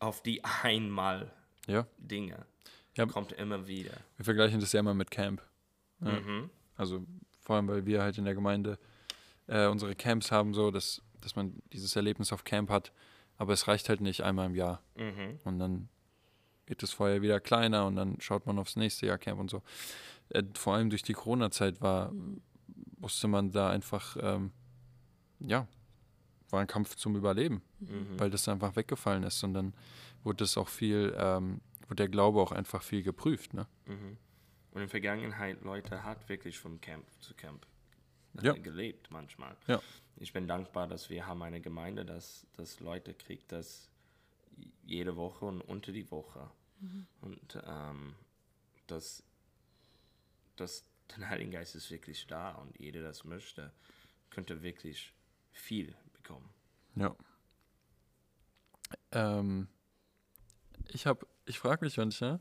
auf 0.00 0.22
die 0.22 0.42
einmal 0.44 1.32
ja. 1.66 1.86
Dinge. 1.98 2.44
Kommt 3.12 3.32
immer 3.32 3.66
wieder. 3.68 3.92
Wir 4.16 4.24
vergleichen 4.24 4.58
das 4.58 4.72
ja 4.72 4.80
immer 4.80 4.94
mit 4.94 5.10
Camp. 5.10 5.42
Mhm. 6.00 6.50
Also 6.76 7.06
vor 7.42 7.56
allem, 7.56 7.68
weil 7.68 7.86
wir 7.86 8.02
halt 8.02 8.18
in 8.18 8.24
der 8.24 8.34
Gemeinde 8.34 8.78
äh, 9.46 9.66
unsere 9.66 9.94
Camps 9.94 10.32
haben, 10.32 10.52
so 10.54 10.70
dass, 10.70 11.02
dass 11.20 11.36
man 11.36 11.62
dieses 11.72 11.94
Erlebnis 11.94 12.32
auf 12.32 12.44
Camp 12.44 12.70
hat. 12.70 12.92
Aber 13.36 13.52
es 13.52 13.68
reicht 13.68 13.88
halt 13.88 14.00
nicht 14.00 14.22
einmal 14.22 14.46
im 14.46 14.54
Jahr. 14.54 14.82
Mhm. 14.96 15.38
Und 15.44 15.58
dann 15.58 15.88
wird 16.66 16.82
das 16.82 16.92
Feuer 16.92 17.22
wieder 17.22 17.40
kleiner 17.40 17.86
und 17.86 17.96
dann 17.96 18.20
schaut 18.20 18.46
man 18.46 18.58
aufs 18.58 18.76
nächste 18.76 19.06
Jahr 19.06 19.18
Camp 19.18 19.38
und 19.40 19.50
so. 19.50 19.62
Äh, 20.30 20.42
vor 20.54 20.74
allem 20.74 20.90
durch 20.90 21.02
die 21.02 21.12
Corona-Zeit 21.12 21.80
war, 21.80 22.12
musste 22.98 23.28
man 23.28 23.50
da 23.52 23.70
einfach, 23.70 24.16
ähm, 24.20 24.50
ja, 25.40 25.66
war 26.50 26.60
ein 26.60 26.66
Kampf 26.66 26.94
zum 26.96 27.16
Überleben, 27.16 27.62
Mhm. 27.80 28.18
weil 28.18 28.30
das 28.30 28.48
einfach 28.48 28.76
weggefallen 28.76 29.22
ist. 29.24 29.42
Und 29.44 29.54
dann 29.54 29.74
wurde 30.24 30.38
das 30.38 30.56
auch 30.56 30.68
viel, 30.68 31.14
ähm, 31.18 31.60
wurde 31.82 31.96
der 31.96 32.08
Glaube 32.08 32.40
auch 32.40 32.52
einfach 32.52 32.82
viel 32.82 33.02
geprüft. 33.02 33.54
Ne? 33.54 33.66
Mhm. 33.86 34.16
Und 34.70 34.72
in 34.72 34.78
der 34.80 34.88
Vergangenheit, 34.88 35.62
Leute 35.62 36.02
hat 36.04 36.28
wirklich 36.28 36.58
von 36.58 36.80
Camp 36.80 37.04
zu 37.20 37.34
Camp 37.34 37.66
äh, 38.38 38.46
Ja. 38.46 38.52
gelebt 38.54 39.08
manchmal. 39.10 39.56
Ja. 39.66 39.80
Ich 40.16 40.32
bin 40.32 40.46
dankbar, 40.48 40.86
dass 40.88 41.10
wir 41.10 41.26
haben 41.26 41.42
eine 41.42 41.60
Gemeinde, 41.60 42.04
dass, 42.04 42.46
dass 42.56 42.80
Leute 42.80 43.14
kriegt 43.14 43.52
das 43.52 43.88
jede 44.84 45.16
Woche 45.16 45.44
und 45.44 45.60
unter 45.60 45.92
die 45.92 46.10
Woche. 46.10 46.50
Und 47.20 47.58
ähm, 47.66 48.14
dass, 48.86 49.22
dass 50.56 50.84
der 51.16 51.28
Heilige 51.28 51.52
Geist 51.52 51.74
ist 51.74 51.90
wirklich 51.90 52.26
da 52.26 52.52
und 52.52 52.78
jeder 52.78 53.02
das 53.02 53.24
möchte, 53.24 53.72
könnte 54.30 54.62
wirklich 54.62 55.12
viel 55.52 55.94
bekommen. 56.12 56.48
Ja. 56.94 57.16
Ähm, 59.12 59.68
ich 60.88 61.06
habe, 61.06 61.26
ich 61.46 61.58
frage 61.58 61.84
mich 61.84 61.96
manchmal, 61.96 62.40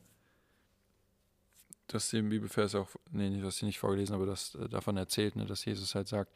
dass 1.88 2.10
den 2.10 2.30
Bibelvers 2.30 2.76
auch, 2.76 2.90
nee, 3.12 3.30
nicht, 3.30 3.44
hast 3.44 3.62
du 3.62 3.66
nicht 3.66 3.80
vorgelesen, 3.80 4.16
aber 4.16 4.26
das 4.26 4.56
äh, 4.56 4.68
davon 4.68 4.98
erzählt, 4.98 5.36
ne, 5.36 5.46
dass 5.46 5.66
Jesus 5.66 5.96
halt 5.96 6.08
sagt, 6.08 6.34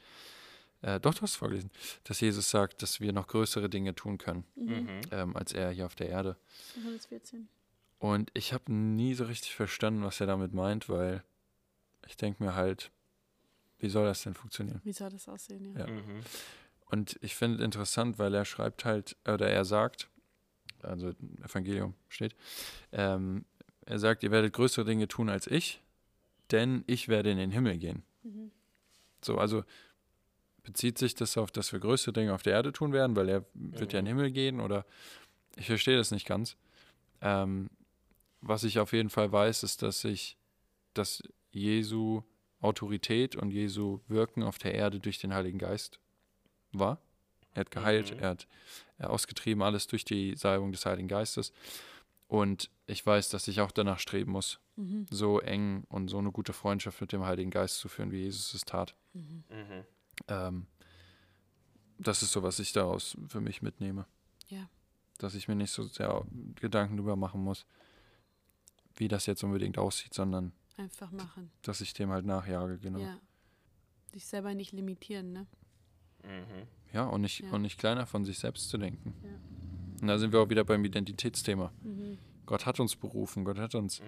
äh, 0.82 0.98
doch, 1.00 1.14
du 1.14 1.22
hast 1.22 1.30
es 1.32 1.36
vorgelesen, 1.36 1.70
dass 2.04 2.20
Jesus 2.20 2.50
sagt, 2.50 2.82
dass 2.82 3.00
wir 3.00 3.12
noch 3.12 3.26
größere 3.26 3.68
Dinge 3.68 3.94
tun 3.94 4.18
können, 4.18 4.44
Mhm. 4.56 5.00
ähm, 5.10 5.36
als 5.36 5.52
er 5.52 5.70
hier 5.70 5.86
auf 5.86 5.94
der 5.94 6.08
Erde. 6.08 6.36
Johannes 6.76 7.06
14. 7.06 7.48
Und 7.98 8.30
ich 8.34 8.52
habe 8.52 8.72
nie 8.72 9.14
so 9.14 9.24
richtig 9.24 9.54
verstanden, 9.54 10.02
was 10.04 10.20
er 10.20 10.26
damit 10.26 10.54
meint, 10.54 10.88
weil 10.88 11.22
ich 12.06 12.16
denke 12.16 12.42
mir 12.42 12.54
halt, 12.54 12.90
wie 13.78 13.88
soll 13.90 14.06
das 14.06 14.22
denn 14.22 14.34
funktionieren? 14.34 14.80
Wie 14.84 14.92
soll 14.92 15.10
das 15.10 15.28
aussehen? 15.28 15.74
Ja. 15.76 15.80
Ja. 15.80 15.86
Mhm. 15.86 16.20
Und 16.86 17.18
ich 17.20 17.34
finde 17.36 17.62
interessant, 17.62 18.18
weil 18.18 18.34
er 18.34 18.44
schreibt 18.44 18.84
halt, 18.84 19.16
oder 19.28 19.48
er 19.48 19.64
sagt, 19.64 20.08
also 20.82 21.10
im 21.10 21.42
Evangelium 21.44 21.94
steht, 22.08 22.34
ähm, 22.92 23.44
er 23.86 23.98
sagt, 23.98 24.22
ihr 24.22 24.30
werdet 24.30 24.52
größere 24.54 24.84
Dinge 24.84 25.06
tun 25.08 25.28
als 25.28 25.46
ich, 25.46 25.82
denn 26.50 26.84
ich 26.86 27.08
werde 27.08 27.30
in 27.30 27.38
den 27.38 27.50
Himmel 27.50 27.76
gehen. 27.78 28.02
Mhm. 28.22 28.50
So, 29.22 29.36
also 29.38 29.62
bezieht 30.62 30.98
sich 30.98 31.14
das 31.14 31.36
auf, 31.36 31.50
dass 31.50 31.72
wir 31.72 31.80
größere 31.80 32.12
Dinge 32.12 32.34
auf 32.34 32.42
der 32.42 32.52
Erde 32.54 32.72
tun 32.72 32.92
werden, 32.92 33.16
weil 33.16 33.28
er 33.28 33.44
wird 33.54 33.92
ja 33.92 33.98
in 33.98 34.04
den 34.04 34.16
Himmel 34.16 34.30
gehen 34.30 34.60
oder 34.60 34.84
ich 35.56 35.66
verstehe 35.66 35.96
das 35.96 36.10
nicht 36.10 36.26
ganz. 36.26 36.56
Ähm, 37.20 37.70
was 38.40 38.64
ich 38.64 38.78
auf 38.78 38.92
jeden 38.92 39.10
Fall 39.10 39.30
weiß, 39.32 39.62
ist, 39.62 39.82
dass 39.82 40.04
ich, 40.04 40.36
dass 40.94 41.22
Jesu 41.50 42.22
Autorität 42.60 43.36
und 43.36 43.50
Jesu 43.50 44.00
Wirken 44.08 44.42
auf 44.42 44.58
der 44.58 44.74
Erde 44.74 45.00
durch 45.00 45.18
den 45.18 45.32
Heiligen 45.34 45.58
Geist 45.58 45.98
war. 46.72 47.00
Er 47.54 47.60
hat 47.60 47.70
geheilt, 47.70 48.12
Mhm. 48.14 48.20
er 48.20 48.28
hat 48.30 48.46
er 48.98 49.10
ausgetrieben, 49.10 49.62
alles 49.62 49.86
durch 49.86 50.04
die 50.04 50.36
Salbung 50.36 50.72
des 50.72 50.84
Heiligen 50.86 51.08
Geistes. 51.08 51.52
Und 52.28 52.70
ich 52.86 53.04
weiß, 53.04 53.28
dass 53.30 53.48
ich 53.48 53.60
auch 53.60 53.72
danach 53.72 53.98
streben 53.98 54.32
muss, 54.32 54.60
Mhm. 54.76 55.06
so 55.10 55.40
eng 55.40 55.84
und 55.88 56.08
so 56.08 56.18
eine 56.18 56.30
gute 56.30 56.52
Freundschaft 56.52 57.00
mit 57.00 57.12
dem 57.12 57.24
Heiligen 57.24 57.50
Geist 57.50 57.78
zu 57.78 57.88
führen, 57.88 58.12
wie 58.12 58.22
Jesus 58.22 58.54
es 58.54 58.62
tat. 58.64 58.94
Mhm. 59.14 59.42
Ähm, 60.28 60.66
das 61.98 62.22
ist 62.22 62.32
so, 62.32 62.42
was 62.42 62.58
ich 62.58 62.72
daraus 62.72 63.16
für 63.28 63.40
mich 63.40 63.62
mitnehme. 63.62 64.06
Ja. 64.48 64.68
Dass 65.18 65.34
ich 65.34 65.48
mir 65.48 65.54
nicht 65.54 65.70
so 65.70 65.82
sehr 65.84 66.24
Gedanken 66.56 66.96
darüber 66.96 67.16
machen 67.16 67.42
muss, 67.42 67.66
wie 68.96 69.08
das 69.08 69.26
jetzt 69.26 69.44
unbedingt 69.44 69.78
aussieht, 69.78 70.14
sondern 70.14 70.52
Einfach 70.76 71.10
machen. 71.10 71.50
dass 71.62 71.80
ich 71.80 71.92
dem 71.92 72.10
halt 72.10 72.24
nachjage, 72.26 72.78
genau. 72.78 72.98
Ja, 73.00 73.06
Ja. 73.06 73.20
Dich 74.14 74.26
selber 74.26 74.54
nicht 74.54 74.72
limitieren, 74.72 75.32
ne? 75.32 75.46
Mhm. 76.24 77.00
und, 77.12 77.20
nicht, 77.20 77.40
Ja. 77.40 77.50
und 77.52 77.62
nicht 77.62 77.78
kleiner 77.78 78.06
von 78.06 78.24
sich 78.24 78.38
selbst 78.38 78.68
zu 78.68 78.76
denken. 78.78 79.14
Ja. 79.22 79.30
Und 80.00 80.06
da 80.08 80.18
sind 80.18 80.32
wir 80.32 80.40
auch 80.40 80.48
wieder 80.48 80.64
beim 80.64 80.84
Identitätsthema. 80.84 81.72
Mhm. 81.82 82.18
Gott 82.46 82.66
hat 82.66 82.80
uns 82.80 82.96
berufen, 82.96 83.44
Gott 83.44 83.58
hat 83.58 83.74
uns 83.74 84.00
Mhm. 84.00 84.04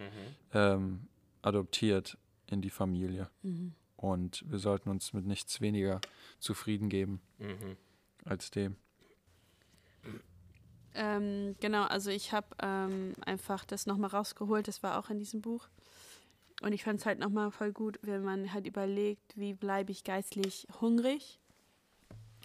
ähm, 0.53 1.09
adoptiert 1.42 2.18
in 2.46 2.61
die 2.62 2.70
Familie. 2.70 3.31
Mhm. 3.42 3.75
Und 4.02 4.44
wir 4.50 4.58
sollten 4.58 4.90
uns 4.90 5.12
mit 5.12 5.26
nichts 5.26 5.60
weniger 5.60 6.00
zufrieden 6.40 6.88
geben 6.88 7.20
Mhm. 7.38 7.76
als 8.24 8.50
dem. 8.50 8.76
Ähm, 10.94 11.54
genau, 11.60 11.84
also 11.84 12.10
ich 12.10 12.32
habe 12.32 12.48
ähm, 12.60 13.14
einfach 13.24 13.64
das 13.64 13.86
nochmal 13.86 14.10
rausgeholt, 14.10 14.68
das 14.68 14.82
war 14.82 14.98
auch 14.98 15.08
in 15.08 15.18
diesem 15.18 15.40
Buch. 15.40 15.68
Und 16.60 16.72
ich 16.72 16.84
fand 16.84 17.00
es 17.00 17.06
halt 17.06 17.18
nochmal 17.18 17.50
voll 17.50 17.72
gut, 17.72 17.98
wenn 18.02 18.22
man 18.22 18.52
halt 18.52 18.66
überlegt, 18.66 19.36
wie 19.36 19.54
bleibe 19.54 19.90
ich 19.92 20.04
geistlich 20.04 20.66
hungrig 20.80 21.38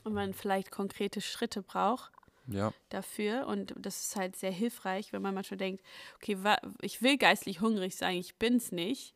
und 0.03 0.13
man 0.13 0.33
vielleicht 0.33 0.71
konkrete 0.71 1.21
Schritte 1.21 1.61
braucht 1.61 2.11
Ja, 2.47 2.71
dafür. 2.89 3.47
Und 3.47 3.73
das 3.77 4.01
ist 4.01 4.15
halt 4.15 4.35
sehr 4.35 4.51
hilfreich, 4.51 5.11
wenn 5.11 5.21
man 5.21 5.33
manchmal 5.33 5.57
denkt, 5.57 5.83
okay, 6.15 6.37
ich 6.81 7.01
will 7.01 7.17
geistlich 7.17 7.61
hungrig 7.61 7.95
sein, 7.95 8.17
ich 8.17 8.35
bin 8.35 8.57
es 8.57 8.71
nicht. 8.71 9.13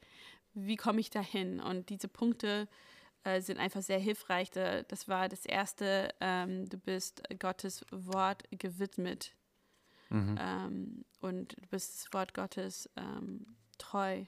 Wie 0.54 0.76
komme 0.76 1.00
ich 1.00 1.10
dahin? 1.10 1.60
Und 1.60 1.90
diese 1.90 2.08
Punkte 2.08 2.68
äh, 3.24 3.42
sind 3.42 3.60
einfach 3.60 3.82
sehr 3.82 4.00
hilfreich. 4.00 4.52
Da, 4.52 4.84
das 4.84 5.08
war 5.08 5.30
das 5.30 5.46
erste, 5.46 6.14
ähm, 6.20 6.68
du 6.68 6.78
bist 6.78 7.24
Gottes 7.40 7.86
Wort 7.92 8.44
gewidmet 8.52 9.36
mhm. 10.10 10.38
ähm, 10.40 11.06
und 11.20 11.54
du 11.62 11.68
bist 11.70 11.96
das 11.96 12.14
Wort 12.14 12.34
Gottes 12.34 12.90
ähm, 12.96 13.46
treu. 13.78 14.26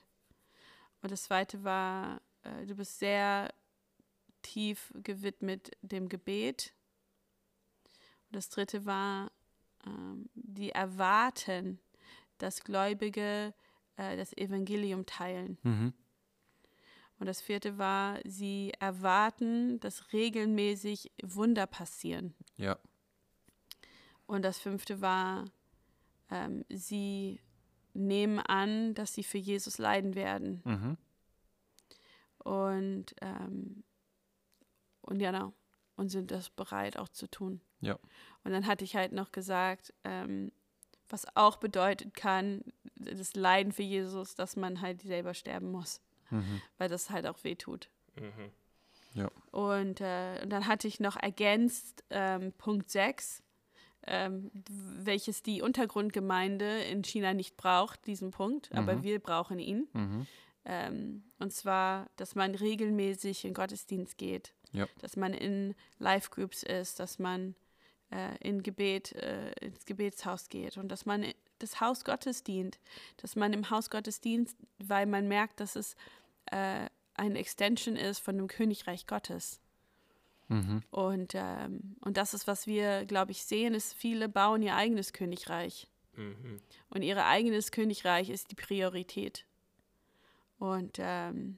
Und 1.01 1.11
das 1.11 1.23
zweite 1.23 1.63
war, 1.63 2.21
äh, 2.43 2.65
du 2.65 2.75
bist 2.75 2.99
sehr 2.99 3.53
tief 4.41 4.93
gewidmet 4.95 5.71
dem 5.81 6.07
Gebet. 6.07 6.73
Und 8.29 8.35
das 8.35 8.49
dritte 8.49 8.85
war, 8.85 9.31
ähm, 9.85 10.29
die 10.33 10.69
erwarten, 10.69 11.79
dass 12.37 12.63
Gläubige 12.63 13.53
äh, 13.97 14.17
das 14.17 14.35
Evangelium 14.37 15.05
teilen. 15.05 15.57
Mhm. 15.63 15.93
Und 17.19 17.27
das 17.27 17.41
vierte 17.41 17.77
war, 17.77 18.19
sie 18.25 18.73
erwarten, 18.79 19.79
dass 19.79 20.11
regelmäßig 20.13 21.11
Wunder 21.23 21.67
passieren. 21.67 22.33
ja, 22.57 22.77
Und 24.25 24.41
das 24.43 24.59
fünfte 24.59 24.99
war, 25.01 25.45
ähm, 26.29 26.65
sie 26.69 27.39
nehmen 27.93 28.39
an, 28.39 28.93
dass 28.95 29.13
sie 29.13 29.23
für 29.23 29.37
Jesus 29.37 29.77
leiden 29.77 30.15
werden. 30.15 30.61
mhm. 30.65 30.97
Und, 32.39 33.15
ähm, 33.21 33.83
und 35.01 35.21
ja, 35.21 35.31
genau. 35.31 35.53
Und 35.95 36.09
sind 36.09 36.31
das 36.31 36.49
bereit 36.49 36.97
auch 36.97 37.07
zu 37.07 37.27
tun. 37.29 37.61
Ja. 37.79 37.97
Und 38.43 38.51
dann 38.51 38.65
hatte 38.65 38.83
ich 38.83 38.95
halt 38.95 39.13
noch 39.13 39.31
gesagt, 39.31 39.93
ähm, 40.03 40.51
was 41.07 41.25
auch 41.37 41.57
bedeuten 41.57 42.11
kann, 42.13 42.63
das 42.95 43.35
Leiden 43.35 43.71
für 43.71 43.83
Jesus, 43.83 44.35
dass 44.35 44.55
man 44.55 44.81
halt 44.81 45.01
selber 45.03 45.33
sterben 45.33 45.71
muss, 45.71 46.01
Mhm. 46.33 46.61
weil 46.77 46.89
das 46.89 47.09
halt 47.09 47.25
auch 47.27 47.43
weh 47.43 47.55
tut. 47.55 47.89
Mhm. 48.15 48.51
Und, 49.51 50.01
äh, 50.01 50.39
und 50.41 50.49
dann 50.49 50.65
hatte 50.67 50.87
ich 50.87 50.99
noch 50.99 51.15
ergänzt 51.15 52.03
ähm, 52.09 52.51
Punkt 52.57 52.89
6, 52.89 53.43
ähm, 54.07 54.49
welches 54.53 55.43
die 55.43 55.61
Untergrundgemeinde 55.61 56.81
in 56.85 57.03
China 57.03 57.33
nicht 57.33 57.55
braucht, 57.55 58.05
diesen 58.07 58.31
Punkt, 58.31 58.71
aber 58.73 58.95
Mhm. 58.95 59.03
wir 59.03 59.19
brauchen 59.19 59.59
ihn. 59.59 59.87
Mhm. 59.93 60.27
Ähm, 60.65 61.23
und 61.39 61.53
zwar, 61.53 62.09
dass 62.15 62.35
man 62.35 62.55
regelmäßig 62.55 63.45
in 63.45 63.53
Gottesdienst 63.53 64.17
geht, 64.17 64.53
Ja. 64.71 64.87
dass 64.99 65.15
man 65.15 65.33
in 65.33 65.75
Live-Groups 65.99 66.63
ist, 66.63 66.99
dass 66.99 67.19
man 67.19 67.55
äh, 68.11 68.37
in 68.47 68.61
Gebet, 68.63 69.11
äh, 69.13 69.51
ins 69.61 69.85
Gebetshaus 69.85 70.49
geht 70.49 70.77
und 70.77 70.87
dass 70.89 71.05
man 71.07 71.25
das 71.59 71.81
Haus 71.81 72.03
Gottes 72.05 72.43
dient, 72.43 72.79
dass 73.17 73.35
man 73.35 73.53
im 73.53 73.69
Haus 73.71 73.89
Gottes 73.89 74.21
dient, 74.21 74.51
weil 74.79 75.05
man 75.07 75.27
merkt, 75.27 75.59
dass 75.59 75.75
es 75.75 75.95
äh, 76.53 76.89
eine 77.15 77.39
Extension 77.39 77.95
ist 77.95 78.19
von 78.19 78.37
dem 78.37 78.47
Königreich 78.47 79.07
Gottes. 79.07 79.59
Mhm. 80.47 80.83
Und, 80.91 81.33
ähm, 81.35 81.95
und 82.01 82.17
das 82.17 82.33
ist, 82.33 82.47
was 82.47 82.67
wir, 82.67 83.05
glaube 83.05 83.31
ich, 83.31 83.43
sehen, 83.43 83.73
ist, 83.73 83.93
viele 83.93 84.29
bauen 84.29 84.61
ihr 84.61 84.75
eigenes 84.75 85.13
Königreich. 85.13 85.87
Mhm. 86.15 86.61
Und 86.89 87.01
ihr 87.01 87.23
eigenes 87.25 87.71
Königreich 87.71 88.29
ist 88.29 88.51
die 88.51 88.55
Priorität. 88.55 89.45
Und, 90.59 90.97
ähm, 90.99 91.57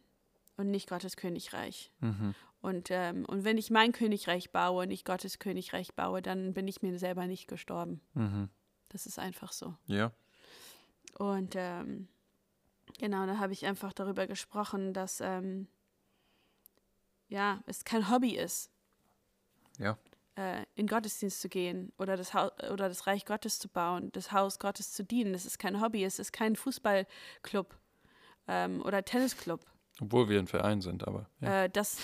und 0.58 0.72
nicht 0.72 0.88
Gottes 0.88 1.18
Königreich. 1.18 1.92
Mhm. 2.00 2.34
Und, 2.62 2.90
ähm, 2.90 3.26
und 3.26 3.44
wenn 3.44 3.58
ich 3.58 3.70
mein 3.70 3.92
Königreich 3.92 4.52
baue 4.52 4.84
und 4.84 4.90
nicht 4.90 5.06
Gottes 5.06 5.40
Königreich 5.40 5.94
baue, 5.94 6.22
dann 6.22 6.54
bin 6.54 6.68
ich 6.68 6.82
mir 6.82 6.98
selber 6.98 7.28
nicht 7.28 7.48
gestorben. 7.48 8.02
Mhm. 8.14 8.50
Das 8.90 9.06
ist 9.06 9.20
einfach 9.20 9.52
so. 9.52 9.76
Ja, 9.88 10.12
Und 11.18 11.54
ähm, 11.56 12.08
genau, 13.00 13.26
da 13.26 13.38
habe 13.38 13.54
ich 13.54 13.66
einfach 13.66 13.94
darüber 13.94 14.28
gesprochen, 14.28 14.94
dass 14.94 15.22
ähm, 15.22 15.68
ja, 17.28 17.62
es 17.66 17.84
kein 17.84 18.10
Hobby 18.10 18.36
ist, 18.36 18.70
ja, 19.78 19.98
äh, 20.36 20.64
in 20.76 20.88
Gottesdienst 20.88 21.42
zu 21.42 21.50
gehen 21.50 21.92
oder 21.98 22.18
das, 22.18 22.34
Haus, 22.34 22.52
oder 22.72 22.90
das 22.90 23.08
Reich 23.08 23.26
Gottes 23.26 23.60
zu 23.60 23.70
bauen, 23.70 24.12
das 24.12 24.32
Haus 24.32 24.60
Gottes 24.60 24.92
zu 24.92 25.04
dienen. 25.04 25.34
Das 25.34 25.46
ist 25.46 25.60
kein 25.60 25.82
Hobby, 25.82 26.04
es 26.04 26.20
ist 26.20 26.34
kein 26.34 26.56
Fußballclub 26.56 27.78
ähm, 28.48 28.82
oder 28.84 29.04
Tennisclub. 29.04 29.62
obwohl 30.02 30.30
wir 30.30 30.40
ein 30.40 30.48
Verein 30.48 30.82
sind, 30.82 31.08
aber 31.08 31.30
ja. 31.40 31.64
Äh, 31.64 31.70
das, 31.70 31.98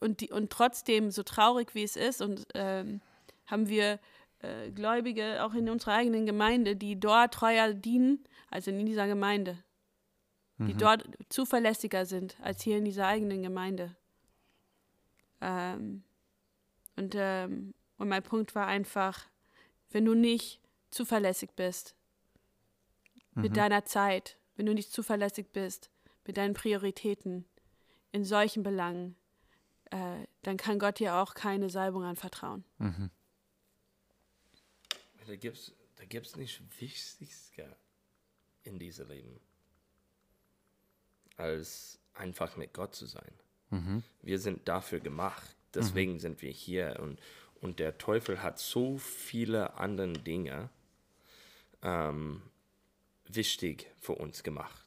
und, 0.00 0.20
die, 0.20 0.30
und 0.30 0.50
trotzdem, 0.50 1.10
so 1.10 1.22
traurig 1.22 1.74
wie 1.74 1.84
es 1.84 1.96
ist, 1.96 2.20
und 2.20 2.46
ähm, 2.54 3.00
haben 3.46 3.68
wir 3.68 3.98
äh, 4.40 4.70
Gläubige 4.70 5.44
auch 5.44 5.54
in 5.54 5.68
unserer 5.68 5.94
eigenen 5.94 6.26
Gemeinde, 6.26 6.76
die 6.76 6.98
dort 6.98 7.34
treuer 7.34 7.72
dienen, 7.72 8.24
also 8.50 8.70
in 8.70 8.84
dieser 8.84 9.06
Gemeinde, 9.06 9.56
die 10.66 10.74
Mhm. 10.74 10.78
dort 10.78 11.08
zuverlässiger 11.28 12.04
sind 12.06 12.38
als 12.40 12.62
hier 12.62 12.76
in 12.78 12.84
dieser 12.84 13.06
eigenen 13.06 13.42
Gemeinde. 13.42 13.96
Ähm, 15.40 16.04
und, 16.96 17.14
ähm, 17.16 17.74
und 17.96 18.08
mein 18.08 18.22
Punkt 18.22 18.54
war 18.54 18.66
einfach, 18.66 19.26
wenn 19.90 20.04
du 20.04 20.14
nicht 20.14 20.60
zuverlässig 20.90 21.50
bist 21.56 21.94
mit 23.34 23.52
Mhm. 23.52 23.56
deiner 23.56 23.84
Zeit, 23.84 24.36
wenn 24.56 24.66
du 24.66 24.74
nicht 24.74 24.92
zuverlässig 24.92 25.48
bist 25.52 25.90
mit 26.26 26.36
deinen 26.36 26.54
Prioritäten 26.54 27.46
in 28.12 28.24
solchen 28.24 28.62
Belangen, 28.62 29.16
äh, 29.90 30.26
dann 30.42 30.56
kann 30.56 30.78
Gott 30.78 30.98
dir 30.98 31.14
auch 31.16 31.34
keine 31.34 31.70
Salbung 31.70 32.04
anvertrauen. 32.04 32.64
Mhm. 32.78 33.10
Da 35.26 35.36
gibt 35.36 35.56
es 35.56 35.74
da 35.96 36.04
gibt's 36.06 36.34
nicht 36.36 36.60
Wichtigste 36.80 37.76
in 38.62 38.78
diesem 38.78 39.08
Leben 39.08 39.40
als 41.40 41.98
einfach 42.14 42.56
mit 42.56 42.74
Gott 42.74 42.94
zu 42.94 43.06
sein. 43.06 43.32
Mhm. 43.70 44.02
Wir 44.22 44.38
sind 44.38 44.68
dafür 44.68 45.00
gemacht. 45.00 45.56
Deswegen 45.74 46.18
sind 46.18 46.42
wir 46.42 46.50
hier. 46.50 46.98
Und, 47.00 47.18
und 47.60 47.78
der 47.78 47.98
Teufel 47.98 48.42
hat 48.42 48.58
so 48.58 48.98
viele 48.98 49.74
andere 49.74 50.12
Dinge 50.12 50.68
ähm, 51.82 52.42
wichtig 53.26 53.86
für 54.00 54.14
uns 54.14 54.42
gemacht. 54.42 54.86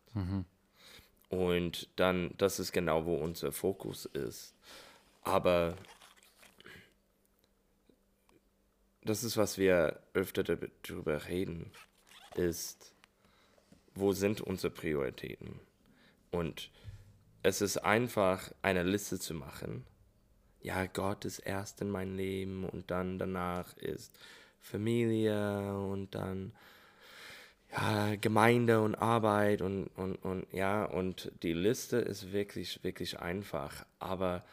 Und 1.29 1.89
dann, 1.95 2.35
das 2.37 2.59
ist 2.59 2.71
genau, 2.71 3.05
wo 3.05 3.15
unser 3.15 3.51
Fokus 3.51 4.05
ist. 4.05 4.53
Aber 5.23 5.75
das 9.01 9.23
ist, 9.23 9.37
was 9.37 9.57
wir 9.57 9.99
öfter 10.13 10.43
darüber 10.43 11.25
reden, 11.27 11.71
ist, 12.35 12.93
wo 13.95 14.13
sind 14.13 14.41
unsere 14.41 14.71
Prioritäten? 14.71 15.59
Und 16.33 16.71
es 17.43 17.61
ist 17.61 17.77
einfach, 17.77 18.51
eine 18.63 18.83
Liste 18.83 19.19
zu 19.19 19.35
machen. 19.35 19.85
Ja, 20.61 20.87
Gott 20.87 21.25
ist 21.25 21.39
erst 21.39 21.81
in 21.81 21.89
mein 21.89 22.15
Leben 22.17 22.67
und 22.67 22.89
dann 22.89 23.19
danach 23.19 23.77
ist 23.77 24.17
Familie 24.59 25.77
und 25.77 26.15
dann 26.15 26.53
ja, 27.71 28.15
Gemeinde 28.15 28.81
und 28.81 28.95
Arbeit 28.95 29.61
und, 29.61 29.87
und, 29.95 30.15
und 30.15 30.47
ja, 30.51 30.85
und 30.85 31.31
die 31.43 31.53
Liste 31.53 31.97
ist 31.97 32.31
wirklich, 32.31 32.83
wirklich 32.83 33.19
einfach. 33.19 33.85
Aber 33.99 34.43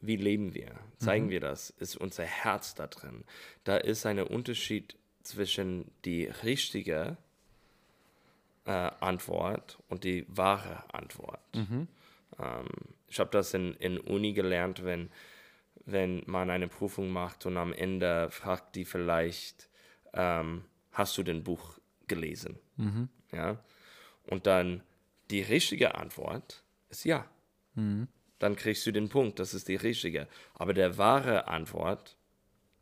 wie 0.00 0.16
leben 0.16 0.54
wir? 0.54 0.72
Zeigen 0.98 1.30
wir 1.30 1.40
das? 1.40 1.70
Ist 1.70 1.96
unser 1.96 2.24
Herz 2.24 2.74
da 2.74 2.88
drin? 2.88 3.24
Da 3.62 3.76
ist 3.76 4.06
ein 4.06 4.18
Unterschied 4.20 4.96
zwischen 5.22 5.90
die 6.04 6.24
richtige 6.24 7.16
äh, 8.66 8.90
Antwort 9.00 9.78
und 9.88 10.04
die 10.04 10.26
wahre 10.28 10.82
Antwort. 10.92 11.40
Ähm, 12.38 12.68
ich 13.08 13.20
habe 13.20 13.30
das 13.30 13.54
in, 13.54 13.74
in 13.74 13.98
Uni 13.98 14.32
gelernt, 14.32 14.84
wenn, 14.84 15.10
wenn 15.86 16.22
man 16.26 16.50
eine 16.50 16.68
Prüfung 16.68 17.10
macht 17.10 17.46
und 17.46 17.56
am 17.56 17.72
Ende 17.72 18.30
fragt 18.30 18.74
die 18.74 18.84
vielleicht, 18.84 19.68
ähm, 20.12 20.64
hast 20.92 21.16
du 21.18 21.22
den 21.22 21.44
Buch 21.44 21.78
gelesen? 22.08 22.58
Ja? 23.32 23.58
Und 24.26 24.46
dann 24.46 24.82
die 25.30 25.42
richtige 25.42 25.94
Antwort 25.94 26.62
ist 26.88 27.04
ja. 27.04 27.26
Dann 28.38 28.56
kriegst 28.56 28.86
du 28.86 28.92
den 28.92 29.08
Punkt, 29.08 29.38
das 29.38 29.54
ist 29.54 29.68
die 29.68 29.76
richtige. 29.76 30.28
Aber 30.54 30.74
der 30.74 30.98
wahre 30.98 31.48
Antwort 31.48 32.16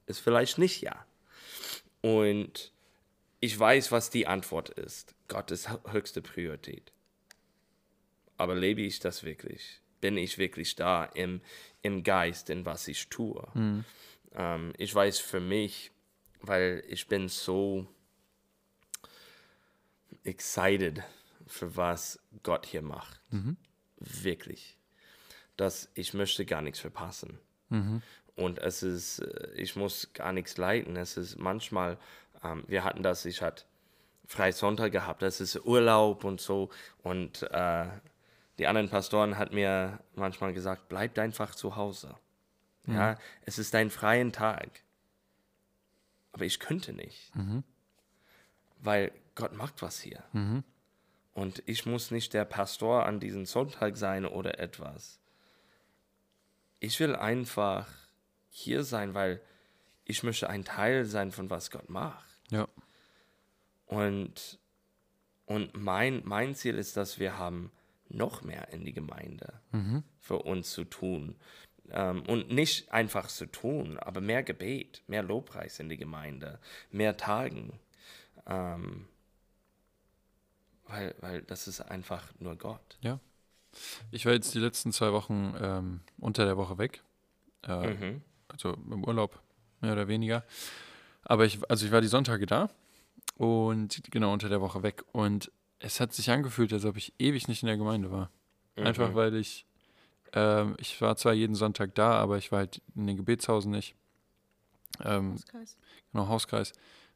ist 0.07 0.21
vielleicht 0.21 0.59
nicht 0.59 0.81
ja. 0.81 1.05
Und 2.01 2.73
ich 3.42 3.59
weiß, 3.59 3.90
was 3.90 4.09
die 4.09 4.28
Antwort 4.28 4.70
ist. 4.70 5.16
Gott 5.26 5.50
ist 5.50 5.68
höchste 5.90 6.22
Priorität. 6.22 6.92
Aber 8.37 8.55
lebe 8.55 8.83
ich 8.83 9.00
das 9.00 9.24
wirklich? 9.24 9.81
Bin 10.00 10.16
ich 10.16 10.38
wirklich 10.38 10.76
da 10.76 11.05
im, 11.07 11.40
im 11.83 12.05
Geist, 12.05 12.50
in 12.50 12.64
was 12.64 12.87
ich 12.87 13.09
tue? 13.09 13.44
Ähm, 14.35 14.72
ich 14.78 14.94
weiß 14.94 15.18
für 15.18 15.40
mich, 15.40 15.90
weil 16.40 16.85
ich 16.87 17.09
bin 17.09 17.28
so 17.28 17.88
excited 20.22 21.02
für 21.48 21.76
was 21.76 22.20
Gott 22.44 22.64
hier 22.64 22.83
macht. 22.83 23.20
Wirklich. 23.98 24.78
Dass 25.57 25.90
ich 25.94 26.14
möchte 26.14 26.44
gar 26.46 26.62
nichts 26.62 26.78
verpassen. 26.78 27.40
Und 28.35 28.59
es 28.61 28.85
ist, 28.85 29.18
äh, 29.18 29.52
ich 29.57 29.74
muss 29.74 30.12
gar 30.14 30.33
nichts 30.33 30.57
leiten. 30.57 30.96
Es 30.96 31.16
ist 31.16 31.38
manchmal, 31.38 31.98
ähm, 32.44 32.64
wir 32.66 32.85
hatten 32.85 33.02
das, 33.02 33.24
ich 33.24 33.42
hatte 33.42 33.64
Freisonntag 34.26 34.92
gehabt, 34.92 35.22
es 35.22 35.40
ist 35.40 35.64
Urlaub 35.64 36.24
und 36.24 36.40
so. 36.40 36.70
Und 37.02 37.42
äh, 37.50 37.87
die 38.59 38.66
anderen 38.66 38.88
Pastoren 38.88 39.37
hat 39.38 39.52
mir 39.52 39.98
manchmal 40.14 40.52
gesagt, 40.52 40.88
bleib 40.88 41.18
einfach 41.18 41.55
zu 41.55 41.76
Hause. 41.76 42.16
Ja, 42.87 43.16
es 43.46 43.59
ist 43.59 43.74
dein 43.74 43.90
freien 43.90 44.33
Tag. 44.33 44.83
Aber 46.33 46.44
ich 46.44 46.59
könnte 46.59 46.92
nicht. 46.92 47.31
Weil 48.78 49.12
Gott 49.35 49.52
macht 49.55 49.83
was 49.83 50.00
hier. 50.00 50.22
Und 51.35 51.62
ich 51.66 51.87
muss 51.87 52.11
nicht 52.11 52.35
der 52.35 52.44
Pastor 52.44 53.07
an 53.07 53.20
diesem 53.20 53.46
Sonntag 53.46 53.96
sein 53.96 54.26
oder 54.26 54.59
etwas. 54.59 55.20
Ich 56.81 56.98
will 57.00 57.14
einfach 57.14 57.87
hier 58.50 58.83
sein, 58.83 59.14
weil 59.14 59.40
ich 60.05 60.22
möchte 60.24 60.50
ein 60.50 60.64
Teil 60.64 61.05
sein 61.05 61.31
von 61.31 61.48
was 61.50 61.70
Gott 61.70 61.88
macht. 61.88 62.32
Ja. 62.53 62.69
Und, 63.87 64.59
und 65.47 65.77
mein, 65.77 66.23
mein 66.25 66.55
Ziel 66.55 66.77
ist, 66.77 66.97
dass 66.97 67.19
wir 67.19 67.38
haben 67.38 67.73
noch 68.09 68.43
mehr 68.43 68.69
in 68.73 68.85
die 68.85 68.93
Gemeinde 68.93 69.61
für 70.21 70.38
uns 70.38 70.71
zu 70.73 70.85
tun. 70.85 71.35
Ähm, 71.91 72.23
und 72.27 72.51
nicht 72.51 72.93
einfach 72.93 73.27
zu 73.29 73.47
tun, 73.47 73.99
aber 73.99 74.21
mehr 74.21 74.43
Gebet, 74.43 75.03
mehr 75.09 75.23
Lobpreis 75.23 75.81
in 75.81 75.88
die 75.88 75.97
Gemeinde, 75.97 76.59
mehr 76.91 77.17
Tagen. 77.17 77.79
Ähm, 78.47 79.09
weil, 80.87 81.15
weil 81.21 81.43
das 81.43 81.69
ist 81.69 81.81
einfach 81.81 82.33
nur 82.38 82.57
Gott. 82.57 82.99
Ja. 83.01 83.19
Ich 84.11 84.27
war 84.27 84.33
jetzt 84.35 84.55
die 84.55 84.59
letzten 84.59 84.93
zwei 84.93 85.12
Wochen 85.12 85.55
ähm, 85.59 86.01
unter 86.19 86.45
der 86.45 86.57
Woche 86.57 86.79
weg. 86.79 87.03
Äh, 87.67 87.95
Mhm. 87.95 88.23
Also 88.49 88.75
im 88.75 89.03
Urlaub, 89.05 89.41
mehr 89.81 89.93
oder 89.93 90.09
weniger. 90.09 90.45
Aber 91.25 91.45
ich, 91.45 91.59
also 91.71 91.87
ich 91.87 91.93
war 91.93 92.01
die 92.01 92.09
Sonntage 92.09 92.47
da 92.47 92.69
und 93.37 94.03
genau 94.11 94.33
unter 94.33 94.49
der 94.49 94.61
Woche 94.61 94.83
weg. 94.83 95.05
Und 95.13 95.51
es 95.79 96.01
hat 96.01 96.13
sich 96.13 96.31
angefühlt, 96.31 96.73
als 96.73 96.85
ob 96.85 96.97
ich 96.97 97.13
ewig 97.19 97.49
nicht 97.49 97.63
in 97.63 97.67
der 97.69 97.77
Gemeinde 97.77 98.11
war. 98.11 98.31
Einfach 98.77 99.11
Mhm. 99.11 99.15
weil 99.15 99.35
ich, 99.37 99.67
ähm, 100.33 100.75
ich 100.79 101.01
war 101.01 101.17
zwar 101.17 101.33
jeden 101.33 101.55
Sonntag 101.55 101.95
da, 101.95 102.13
aber 102.13 102.39
ich 102.39 102.51
war 102.53 102.61
halt 102.61 102.81
in 102.95 103.07
den 103.07 103.17
Gebetshausen 103.17 103.71
nicht. 103.71 103.95
Ähm, 105.05 105.33
Hauskreis. 105.35 105.77
genau, 106.13 106.29
Hauskreis. 106.29 106.73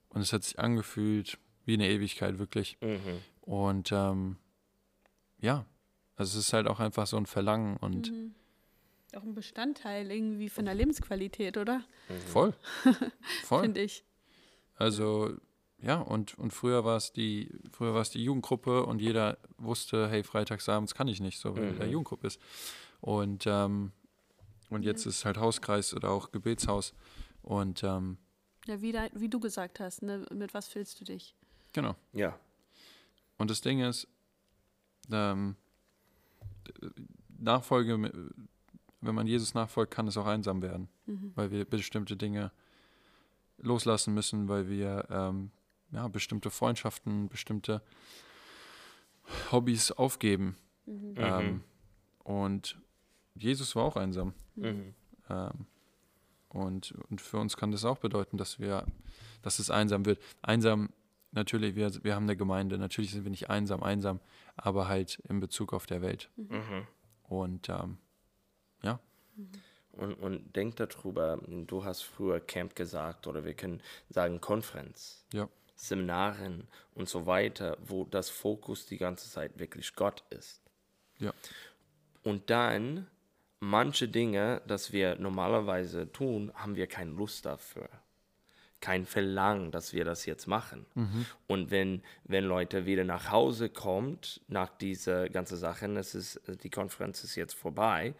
Und 0.09 0.21
es 0.21 0.33
hat 0.33 0.45
sich 0.45 0.59
angefühlt 0.59 1.39
wie 1.65 1.75
eine 1.75 1.89
Ewigkeit, 1.89 2.39
wirklich. 2.39 2.77
Mhm. 2.81 3.23
Und 3.43 3.91
ähm, 3.93 4.37
ja, 5.41 5.65
also 6.17 6.39
es 6.39 6.47
ist 6.47 6.53
halt 6.53 6.67
auch 6.69 6.81
einfach 6.81 7.07
so 7.07 7.17
ein 7.17 7.27
Verlangen 7.27 7.77
und 7.77 8.11
Mhm. 8.11 8.35
Auch 9.17 9.23
ein 9.23 9.35
Bestandteil 9.35 10.11
irgendwie 10.11 10.49
von 10.49 10.65
der 10.67 10.75
Lebensqualität, 10.75 11.57
oder? 11.57 11.83
voll. 12.33 12.53
Voll. 13.45 13.63
Finde 13.63 13.81
ich. 13.83 14.05
Also 14.75 15.35
ja, 15.79 16.01
und, 16.01 16.39
und 16.39 16.53
früher 16.53 16.85
war 16.85 16.97
es 16.97 17.13
die, 17.13 17.51
früher 17.73 17.95
war 17.95 18.03
es 18.03 18.11
die 18.11 18.23
Jugendgruppe 18.23 18.85
und 18.85 19.01
jeder 19.01 19.39
wusste, 19.59 20.09
hey, 20.09 20.23
freitagsabends 20.23 20.95
kann 20.95 21.09
ich 21.09 21.21
nicht, 21.21 21.39
so 21.39 21.57
weil 21.57 21.73
Mhm. 21.73 21.79
der 21.79 21.89
Jugendgruppe 21.89 22.27
ist. 22.27 22.41
Und, 23.01 23.45
ähm, 23.47 23.93
und 24.71 24.85
jetzt 24.85 25.07
ist 25.07 25.19
es 25.19 25.25
halt 25.25 25.39
Hauskreis 25.39 25.95
oder 25.95 26.11
auch 26.11 26.31
Gebetshaus. 26.33 26.93
Und 27.43 27.83
ähm, 27.85 28.19
Ja, 28.67 28.81
wie, 28.83 28.93
dein, 28.93 29.11
wie 29.15 29.29
du 29.29 29.39
gesagt 29.41 29.81
hast, 29.81 30.03
ne? 30.03 30.27
mit 30.33 30.53
was 30.55 30.69
fühlst 30.69 31.01
du 31.01 31.05
dich? 31.05 31.35
genau. 31.73 31.95
Ja. 32.13 32.39
Und 33.39 33.51
das 33.51 33.61
Ding 33.61 33.81
ist, 33.81 34.09
ähm, 35.13 35.57
Nachfolge, 37.39 37.97
mit- 37.99 38.15
wenn 39.07 39.15
man 39.15 39.27
Jesus 39.27 39.55
nachfolgt, 39.55 39.93
kann 39.93 40.07
es 40.07 40.17
auch 40.17 40.27
einsam 40.27 40.63
werden, 40.63 40.89
Mhm. 41.07 41.33
weil 41.35 41.51
wir 41.51 41.65
bestimmte 41.65 42.17
Dinge 42.17 42.53
loslassen 43.59 44.15
müssen, 44.15 44.49
weil 44.49 44.69
wir 44.69 45.07
ähm, 45.11 45.51
ja, 45.93 46.09
bestimmte 46.09 46.51
Freundschaften, 46.51 47.29
bestimmte 47.29 47.83
Hobbys 49.51 49.93
aufgeben. 49.93 50.57
Mhm. 50.87 51.15
Ähm, 51.17 51.65
und 52.25 52.79
Jesus 53.35 53.75
war 53.77 53.85
auch 53.85 53.97
einsam. 53.97 54.35
Mhm. 54.57 54.95
Ähm, 55.29 55.67
und, 56.49 56.93
und 57.11 57.21
für 57.21 57.39
uns 57.39 57.57
kann 57.57 57.71
das 57.71 57.85
auch 57.85 57.99
bedeuten, 57.99 58.37
dass 58.39 58.59
wir, 58.59 58.87
dass 59.43 59.59
es 59.59 59.71
einsam 59.71 60.07
wird. 60.07 60.21
Einsam, 60.43 60.91
natürlich, 61.33 61.75
wir, 61.75 61.93
wir 62.03 62.15
haben 62.15 62.25
eine 62.25 62.37
Gemeinde, 62.37 62.79
natürlich 62.79 63.11
sind 63.11 63.25
wir 63.25 63.31
nicht 63.31 63.51
einsam, 63.51 63.83
einsam, 63.83 64.21
aber 64.57 64.89
halt 64.89 65.19
in 65.29 65.41
Bezug 65.41 65.73
auf 65.73 65.87
der 65.87 66.03
Welt. 66.03 66.31
Mhm. 66.37 66.87
Und 67.25 67.69
ähm, 67.69 67.99
ja, 68.83 69.01
Und, 69.93 70.15
und 70.15 70.55
denk 70.57 70.77
darüber, 70.77 71.39
du 71.47 71.85
hast 71.85 72.03
früher 72.03 72.41
Camp 72.41 72.75
gesagt 72.77 73.27
oder 73.27 73.45
wir 73.45 73.55
können 73.55 73.83
sagen 74.09 74.41
Konferenz, 74.41 75.25
ja, 75.33 75.49
Seminaren 75.75 76.69
und 76.95 77.09
so 77.09 77.27
weiter, 77.27 77.77
wo 77.85 78.05
das 78.05 78.31
Fokus 78.31 78.87
die 78.87 78.99
ganze 78.99 79.31
Zeit 79.31 79.59
wirklich 79.59 79.95
Gott 79.95 80.23
ist. 80.31 80.63
ja, 81.19 81.33
Und 82.23 82.51
dann 82.51 83.07
manche 83.61 84.09
Dinge, 84.09 84.63
das 84.67 84.93
wir 84.93 85.17
normalerweise 85.17 86.11
tun, 86.13 86.53
haben 86.55 86.77
wir 86.77 86.87
keine 86.87 87.13
Lust 87.13 87.45
dafür. 87.47 87.89
Kein 88.81 89.07
Verlangen, 89.07 89.71
dass 89.71 89.95
wir 89.95 90.05
das 90.05 90.27
jetzt 90.27 90.47
machen. 90.47 90.85
Und 91.47 91.71
wenn, 91.71 92.03
wenn 92.25 92.45
Leute 92.45 92.85
wieder 92.85 93.05
nach 93.05 93.31
Hause 93.31 93.69
kommt, 93.71 94.43
nach 94.49 94.69
dieser 94.69 95.29
ganzen 95.31 95.57
Sache, 95.57 95.87
es 95.97 96.15
ist, 96.15 96.41
die 96.63 96.71
Konferenz 96.71 97.25
ist 97.25 97.37
jetzt 97.37 97.55
vorbei, 97.55 98.15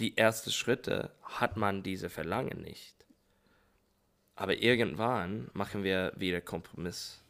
die 0.00 0.16
ersten 0.16 0.50
Schritte 0.50 1.10
hat 1.22 1.56
man 1.56 1.82
diese 1.82 2.08
Verlangen 2.08 2.62
nicht. 2.62 2.94
Aber 4.34 4.56
irgendwann 4.56 5.50
machen 5.52 5.84
wir 5.84 6.12
wieder 6.16 6.40
Kompromiss. 6.40 7.22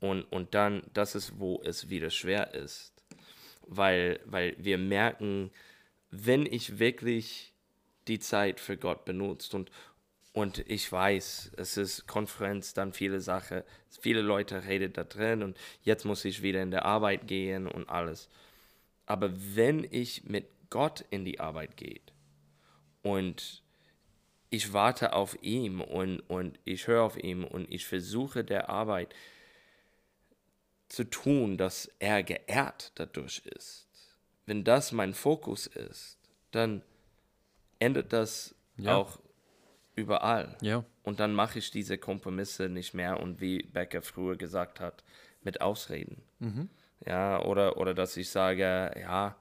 Und, 0.00 0.22
und 0.24 0.54
dann, 0.54 0.82
das 0.94 1.14
ist, 1.14 1.38
wo 1.38 1.60
es 1.62 1.90
wieder 1.90 2.10
schwer 2.10 2.54
ist. 2.54 2.94
Weil, 3.66 4.20
weil 4.24 4.56
wir 4.58 4.78
merken, 4.78 5.50
wenn 6.10 6.46
ich 6.46 6.78
wirklich 6.78 7.52
die 8.06 8.18
Zeit 8.18 8.60
für 8.60 8.78
Gott 8.78 9.04
benutzt 9.04 9.54
und, 9.54 9.70
und 10.32 10.60
ich 10.70 10.90
weiß, 10.90 11.52
es 11.58 11.76
ist 11.76 12.06
Konferenz, 12.06 12.72
dann 12.72 12.94
viele 12.94 13.20
Sachen, 13.20 13.62
viele 14.00 14.22
Leute 14.22 14.64
reden 14.64 14.94
da 14.94 15.04
drin 15.04 15.42
und 15.42 15.58
jetzt 15.82 16.06
muss 16.06 16.24
ich 16.24 16.40
wieder 16.40 16.62
in 16.62 16.70
der 16.70 16.86
Arbeit 16.86 17.26
gehen 17.26 17.66
und 17.66 17.90
alles. 17.90 18.30
Aber 19.04 19.30
wenn 19.54 19.86
ich 19.90 20.24
mit 20.24 20.46
Gott 20.70 21.04
in 21.10 21.24
die 21.24 21.40
Arbeit 21.40 21.76
gehe 21.76 22.00
und 23.02 23.62
ich 24.50 24.72
warte 24.72 25.12
auf 25.12 25.42
ihn 25.42 25.80
und, 25.80 26.20
und 26.20 26.58
ich 26.64 26.86
höre 26.86 27.02
auf 27.02 27.16
ihn 27.22 27.44
und 27.44 27.70
ich 27.70 27.86
versuche 27.86 28.44
der 28.44 28.68
Arbeit 28.70 29.14
zu 30.88 31.04
tun, 31.04 31.58
dass 31.58 31.90
er 31.98 32.22
geehrt 32.22 32.92
dadurch 32.94 33.42
ist. 33.44 33.86
Wenn 34.46 34.64
das 34.64 34.92
mein 34.92 35.12
Fokus 35.12 35.66
ist, 35.66 36.18
dann 36.50 36.82
endet 37.78 38.12
das 38.12 38.54
Ja. 38.78 38.96
auch 38.96 39.18
überall. 39.94 40.56
Ja, 40.62 40.84
Und 41.02 41.20
dann 41.20 41.34
mache 41.34 41.58
ich 41.58 41.70
diese 41.70 41.98
Kompromisse 41.98 42.68
nicht 42.68 42.94
mehr 42.94 43.20
und 43.20 43.40
wie 43.40 43.62
Becker 43.64 44.00
früher 44.00 44.36
gesagt 44.36 44.80
hat, 44.80 45.04
mit 45.42 45.60
Ausreden. 45.60 46.22
Ja, 47.06 47.42
oder, 47.42 47.76
oder 47.76 47.94
dass 47.94 48.16
ich 48.16 48.30
sage, 48.30 48.92
ja, 48.98 49.36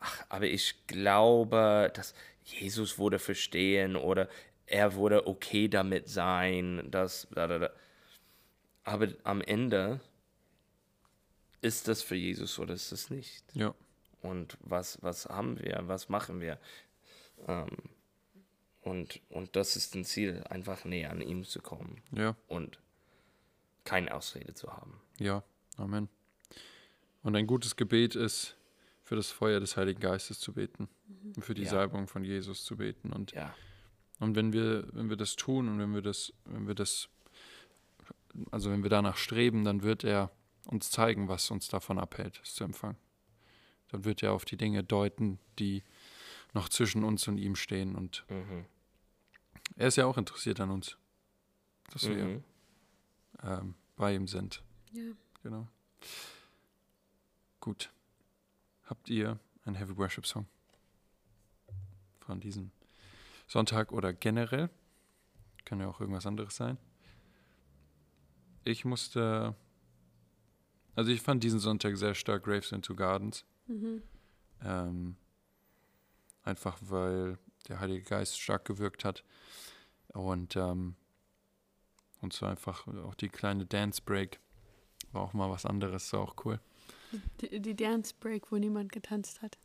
ach, 0.00 0.24
aber 0.28 0.46
ich 0.46 0.86
glaube, 0.86 1.90
dass 1.94 2.14
Jesus 2.44 2.98
wurde 2.98 3.18
verstehen 3.18 3.96
oder 3.96 4.28
er 4.66 4.94
wurde 4.94 5.26
okay 5.26 5.68
damit 5.68 6.08
sein, 6.08 6.90
dass. 6.90 7.28
Da, 7.32 7.46
da, 7.46 7.58
da. 7.58 7.70
Aber 8.84 9.08
am 9.24 9.40
Ende 9.42 10.00
ist 11.60 11.88
das 11.88 12.02
für 12.02 12.14
Jesus 12.16 12.58
oder 12.58 12.74
ist 12.74 12.92
es 12.92 13.10
nicht? 13.10 13.44
ja, 13.54 13.74
Und 14.22 14.56
was, 14.60 15.02
was 15.02 15.26
haben 15.26 15.58
wir? 15.60 15.80
Was 15.84 16.08
machen 16.08 16.40
wir? 16.40 16.58
Ähm, 17.46 17.68
und, 18.80 19.20
und 19.28 19.54
das 19.56 19.76
ist 19.76 19.94
ein 19.94 20.04
Ziel, 20.06 20.42
einfach 20.48 20.84
näher 20.84 21.10
an 21.10 21.20
ihm 21.20 21.44
zu 21.44 21.60
kommen 21.60 22.00
ja, 22.12 22.34
und 22.48 22.78
keine 23.84 24.14
Ausrede 24.14 24.54
zu 24.54 24.72
haben. 24.72 25.00
ja. 25.18 25.42
Amen. 25.76 26.08
Und 27.22 27.36
ein 27.36 27.46
gutes 27.46 27.76
Gebet 27.76 28.14
ist, 28.14 28.56
für 29.10 29.16
das 29.16 29.32
Feuer 29.32 29.58
des 29.58 29.76
Heiligen 29.76 29.98
Geistes 29.98 30.38
zu 30.38 30.52
beten. 30.52 30.88
Und 31.34 31.44
für 31.44 31.52
die 31.54 31.64
Ja. 31.64 31.70
Salbung 31.70 32.06
von 32.06 32.22
Jesus 32.22 32.62
zu 32.64 32.76
beten. 32.76 33.12
Und, 33.12 33.32
Ja, 33.32 33.52
und 34.20 34.36
wenn 34.36 34.52
wir, 34.52 34.86
wenn 34.92 35.10
wir 35.10 35.16
das 35.16 35.34
tun 35.34 35.66
und 35.68 35.80
wenn 35.80 35.92
wir 35.92 36.00
das, 36.00 36.32
wenn 36.44 36.68
wir 36.68 36.76
das, 36.76 37.08
also 38.52 38.70
wenn 38.70 38.84
wir 38.84 38.88
danach 38.90 39.16
streben, 39.16 39.64
dann 39.64 39.82
wird 39.82 40.04
er 40.04 40.30
uns 40.64 40.92
zeigen, 40.92 41.26
was 41.26 41.50
uns 41.50 41.66
davon 41.66 41.98
abhält, 41.98 42.40
es 42.44 42.54
zu 42.54 42.62
empfangen. 42.62 42.98
Dann 43.88 44.04
wird 44.04 44.22
er 44.22 44.32
auf 44.32 44.44
die 44.44 44.56
Dinge 44.56 44.84
deuten, 44.84 45.40
die 45.58 45.82
noch 46.54 46.68
zwischen 46.68 47.02
uns 47.02 47.26
und 47.26 47.36
ihm 47.38 47.56
stehen. 47.56 47.96
Und 47.96 48.24
mhm. 48.28 48.64
er 49.74 49.88
ist 49.88 49.96
ja 49.96 50.06
auch 50.06 50.18
interessiert 50.18 50.60
an 50.60 50.70
uns, 50.70 50.96
dass 51.92 52.08
wir 52.08 52.24
Mhm. 52.24 52.44
ähm, 53.42 53.74
bei 53.96 54.14
ihm 54.14 54.28
sind. 54.28 54.62
Ja. 54.92 55.10
Genau. 55.42 55.66
Gut. 57.58 57.90
Habt 58.90 59.08
ihr 59.08 59.38
einen 59.64 59.76
Heavy 59.76 59.96
Worship 59.96 60.26
Song 60.26 60.48
von 62.18 62.40
diesem 62.40 62.72
Sonntag 63.46 63.92
oder 63.92 64.12
generell? 64.12 64.68
Kann 65.64 65.78
ja 65.78 65.86
auch 65.86 66.00
irgendwas 66.00 66.26
anderes 66.26 66.56
sein. 66.56 66.76
Ich 68.64 68.84
musste, 68.84 69.54
also 70.96 71.12
ich 71.12 71.22
fand 71.22 71.44
diesen 71.44 71.60
Sonntag 71.60 71.96
sehr 71.98 72.16
stark 72.16 72.42
Graves 72.42 72.72
into 72.72 72.96
Gardens. 72.96 73.44
Mhm. 73.68 74.02
Ähm, 74.64 75.16
einfach 76.42 76.76
weil 76.80 77.38
der 77.68 77.78
Heilige 77.78 78.02
Geist 78.02 78.40
stark 78.40 78.64
gewirkt 78.64 79.04
hat. 79.04 79.22
Und, 80.08 80.56
ähm, 80.56 80.96
und 82.20 82.32
so 82.32 82.44
einfach 82.44 82.88
auch 82.88 83.14
die 83.14 83.28
kleine 83.28 83.66
Dance 83.66 84.02
Break 84.04 84.40
war 85.12 85.22
auch 85.22 85.32
mal 85.32 85.48
was 85.48 85.64
anderes, 85.64 86.08
so 86.08 86.18
auch 86.18 86.44
cool. 86.44 86.58
Die, 87.40 87.60
die 87.60 87.74
Dance 87.76 88.14
Break, 88.18 88.50
wo 88.52 88.56
niemand 88.56 88.92
getanzt 88.92 89.42
hat. 89.42 89.58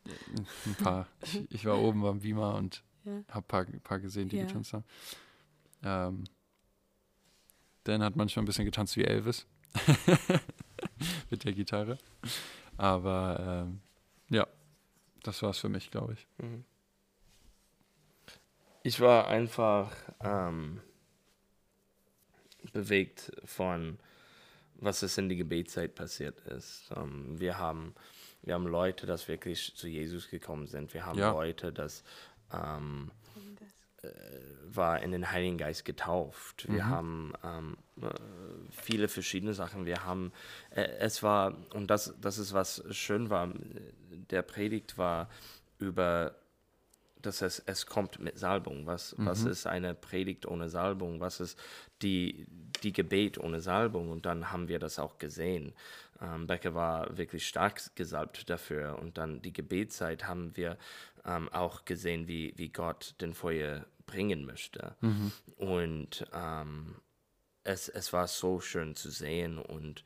Ein 0.66 0.76
paar. 0.76 1.08
ich, 1.22 1.46
ich 1.52 1.66
war 1.66 1.80
oben 1.80 2.02
beim 2.02 2.20
Beamer 2.20 2.56
und 2.56 2.84
Ja. 3.04 3.24
habe 3.30 3.40
ein 3.40 3.44
paar, 3.44 3.66
paar 3.84 4.00
gesehen, 4.00 4.30
die 4.30 4.38
Ja. 4.38 4.46
getanzt 4.46 4.74
haben. 4.74 4.84
Ähm, 5.84 6.24
Dan 7.84 8.02
hat 8.02 8.16
manchmal 8.16 8.44
ein 8.44 8.48
bisschen 8.48 8.66
getanzt 8.66 8.96
wie 8.98 9.04
Elvis 9.04 9.46
mit 11.30 11.44
der 11.44 11.54
Gitarre. 11.54 11.98
Aber 12.78 13.66
ähm, 13.68 13.82
ja, 14.30 14.48
das 15.24 15.42
war's 15.44 15.60
für 15.60 15.70
mich, 15.70 15.92
glaube 15.92 16.14
ich. 16.14 16.28
Mhm. 16.38 16.66
Ich 18.84 19.00
war 19.00 19.28
einfach 19.28 19.92
ähm, 20.20 20.82
bewegt 22.74 23.32
von, 23.46 24.00
was 24.80 25.02
es 25.04 25.18
in 25.18 25.30
die 25.30 25.36
Gebetszeit 25.38 25.96
passiert 25.96 26.40
ist. 26.42 26.90
Ähm, 26.96 27.40
wir, 27.40 27.58
haben, 27.58 27.96
wir 28.42 28.54
haben 28.54 28.68
Leute, 28.68 29.06
das 29.06 29.28
wirklich 29.28 29.76
zu 29.76 29.88
Jesus 29.88 30.30
gekommen 30.30 30.68
sind. 30.68 30.94
Wir 30.94 31.06
haben 31.06 31.20
Ja. 31.20 31.32
Leute, 31.32 31.72
das 31.74 32.04
ähm, 32.54 33.12
war 34.68 35.02
in 35.02 35.12
den 35.12 35.32
Heiligen 35.32 35.58
Geist 35.58 35.86
getauft. 35.86 36.68
Wir 36.70 36.84
Mhm. 36.84 36.90
haben 36.90 37.34
ähm, 37.44 37.78
äh, 38.02 38.10
viele 38.70 39.08
verschiedene 39.08 39.54
Sachen. 39.54 39.86
Wir 39.86 40.04
haben, 40.06 40.32
äh, 40.72 40.84
es 41.00 41.24
war, 41.24 41.56
und 41.74 41.88
das, 41.88 42.14
das 42.22 42.38
ist 42.38 42.54
was 42.54 42.84
schön 42.92 43.30
war, 43.30 43.52
der 44.30 44.42
Predigt 44.44 44.98
war 44.98 45.30
über, 45.80 46.36
dass 47.22 47.42
es, 47.42 47.60
es 47.66 47.86
kommt 47.88 48.20
mit 48.20 48.38
Salbung. 48.38 48.86
Was, 48.86 49.16
was 49.18 49.44
Mhm. 49.44 49.50
ist 49.50 49.66
eine 49.66 49.96
Predigt 49.96 50.46
ohne 50.46 50.70
Salbung? 50.70 51.20
Was 51.20 51.40
ist 51.40 51.58
die, 52.04 52.46
die 52.86 52.94
Gebet 52.94 53.38
ohne 53.38 53.60
Salbung? 53.60 54.10
Und 54.12 54.26
dann 54.26 54.52
haben 54.52 54.68
wir 54.68 54.80
das 54.80 55.00
auch 55.00 55.18
gesehen. 55.18 55.74
Ähm, 56.22 56.48
Becker 56.48 56.74
war 56.74 57.18
wirklich 57.18 57.48
stark 57.48 57.96
gesalbt 57.96 58.50
dafür. 58.50 58.98
Und 59.00 59.18
dann 59.18 59.42
die 59.42 59.54
Gebetszeit 59.54 60.26
haben 60.26 60.56
wir 60.56 60.78
ähm, 61.26 61.50
auch 61.50 61.86
gesehen, 61.86 62.28
wie, 62.28 62.54
wie 62.56 62.70
Gott 62.70 63.16
den 63.20 63.34
Feuer 63.34 63.86
bringen 64.06 64.46
möchte. 64.46 64.96
Und 65.58 66.26
ähm, 66.34 66.96
es, 67.64 67.90
es 67.90 68.14
war 68.14 68.28
so 68.28 68.60
schön 68.60 68.96
zu 68.96 69.10
sehen 69.10 69.58
und, 69.58 70.04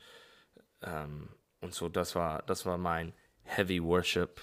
ähm, 0.82 1.30
und 1.62 1.74
so, 1.74 1.90
das 1.90 2.16
war, 2.16 2.42
das 2.44 2.66
war 2.66 2.78
mein 2.78 3.14
Heavy 3.44 3.84
Worship 3.84 4.42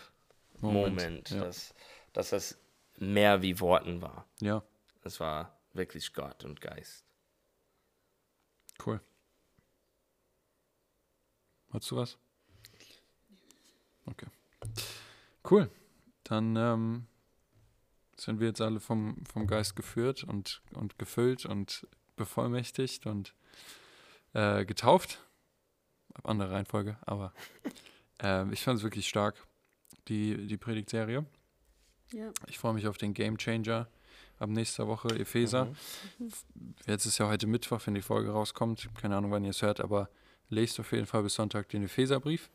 Moment, 0.60 0.96
Moment, 0.96 1.30
ja. 1.30 1.44
dass, 1.44 1.74
dass 2.12 2.32
es 2.32 2.58
mehr 2.98 3.42
wie 3.42 3.58
Worten 3.60 4.02
war. 4.02 4.26
Ja, 4.40 4.62
Es 5.02 5.20
war 5.20 5.58
wirklich 5.72 6.12
Gott 6.12 6.44
und 6.44 6.60
Geist. 6.60 7.05
Cool. 8.84 9.00
Hast 11.70 11.90
du 11.90 11.96
was? 11.96 12.18
Okay. 14.06 14.26
Cool. 15.48 15.70
Dann 16.24 16.56
ähm, 16.56 17.06
sind 18.16 18.40
wir 18.40 18.48
jetzt 18.48 18.60
alle 18.60 18.80
vom, 18.80 19.24
vom 19.26 19.46
Geist 19.46 19.76
geführt 19.76 20.24
und, 20.24 20.62
und 20.74 20.98
gefüllt 20.98 21.46
und 21.46 21.86
bevollmächtigt 22.16 23.06
und 23.06 23.34
äh, 24.32 24.64
getauft. 24.64 25.20
Andere 26.24 26.50
Reihenfolge, 26.50 26.96
aber 27.02 27.32
ähm, 28.20 28.52
ich 28.52 28.62
fand 28.62 28.78
es 28.78 28.84
wirklich 28.84 29.06
stark, 29.06 29.46
die, 30.08 30.46
die 30.46 30.56
Predigtserie. 30.56 31.26
Ja. 32.12 32.30
Ich 32.46 32.58
freue 32.58 32.72
mich 32.72 32.86
auf 32.86 32.96
den 32.96 33.12
Game 33.12 33.36
Changer 33.36 33.88
ab 34.38 34.50
nächster 34.50 34.86
Woche, 34.86 35.08
Epheser. 35.18 35.66
Mhm. 36.18 36.32
Jetzt 36.86 37.06
ist 37.06 37.18
ja 37.18 37.28
heute 37.28 37.46
Mittwoch, 37.46 37.80
wenn 37.86 37.94
die 37.94 38.02
Folge 38.02 38.30
rauskommt. 38.30 38.88
Keine 39.00 39.16
Ahnung, 39.16 39.30
wann 39.30 39.44
ihr 39.44 39.50
es 39.50 39.62
hört, 39.62 39.80
aber 39.80 40.08
lest 40.48 40.78
auf 40.80 40.92
jeden 40.92 41.06
Fall 41.06 41.22
bis 41.22 41.34
Sonntag 41.34 41.68
den 41.68 41.84
Epheserbrief. 41.84 42.50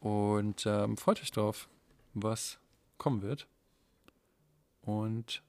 Und 0.00 0.66
ähm, 0.66 0.96
freut 0.96 1.22
euch 1.22 1.30
drauf, 1.30 1.68
was 2.12 2.58
kommen 2.98 3.22
wird. 3.22 3.46
Und 4.82 5.42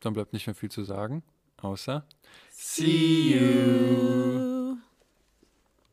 dann 0.00 0.12
bleibt 0.12 0.32
nicht 0.32 0.46
mehr 0.46 0.54
viel 0.54 0.70
zu 0.70 0.84
sagen, 0.84 1.22
außer 1.62 2.04
See 2.50 3.34
you! 3.34 4.49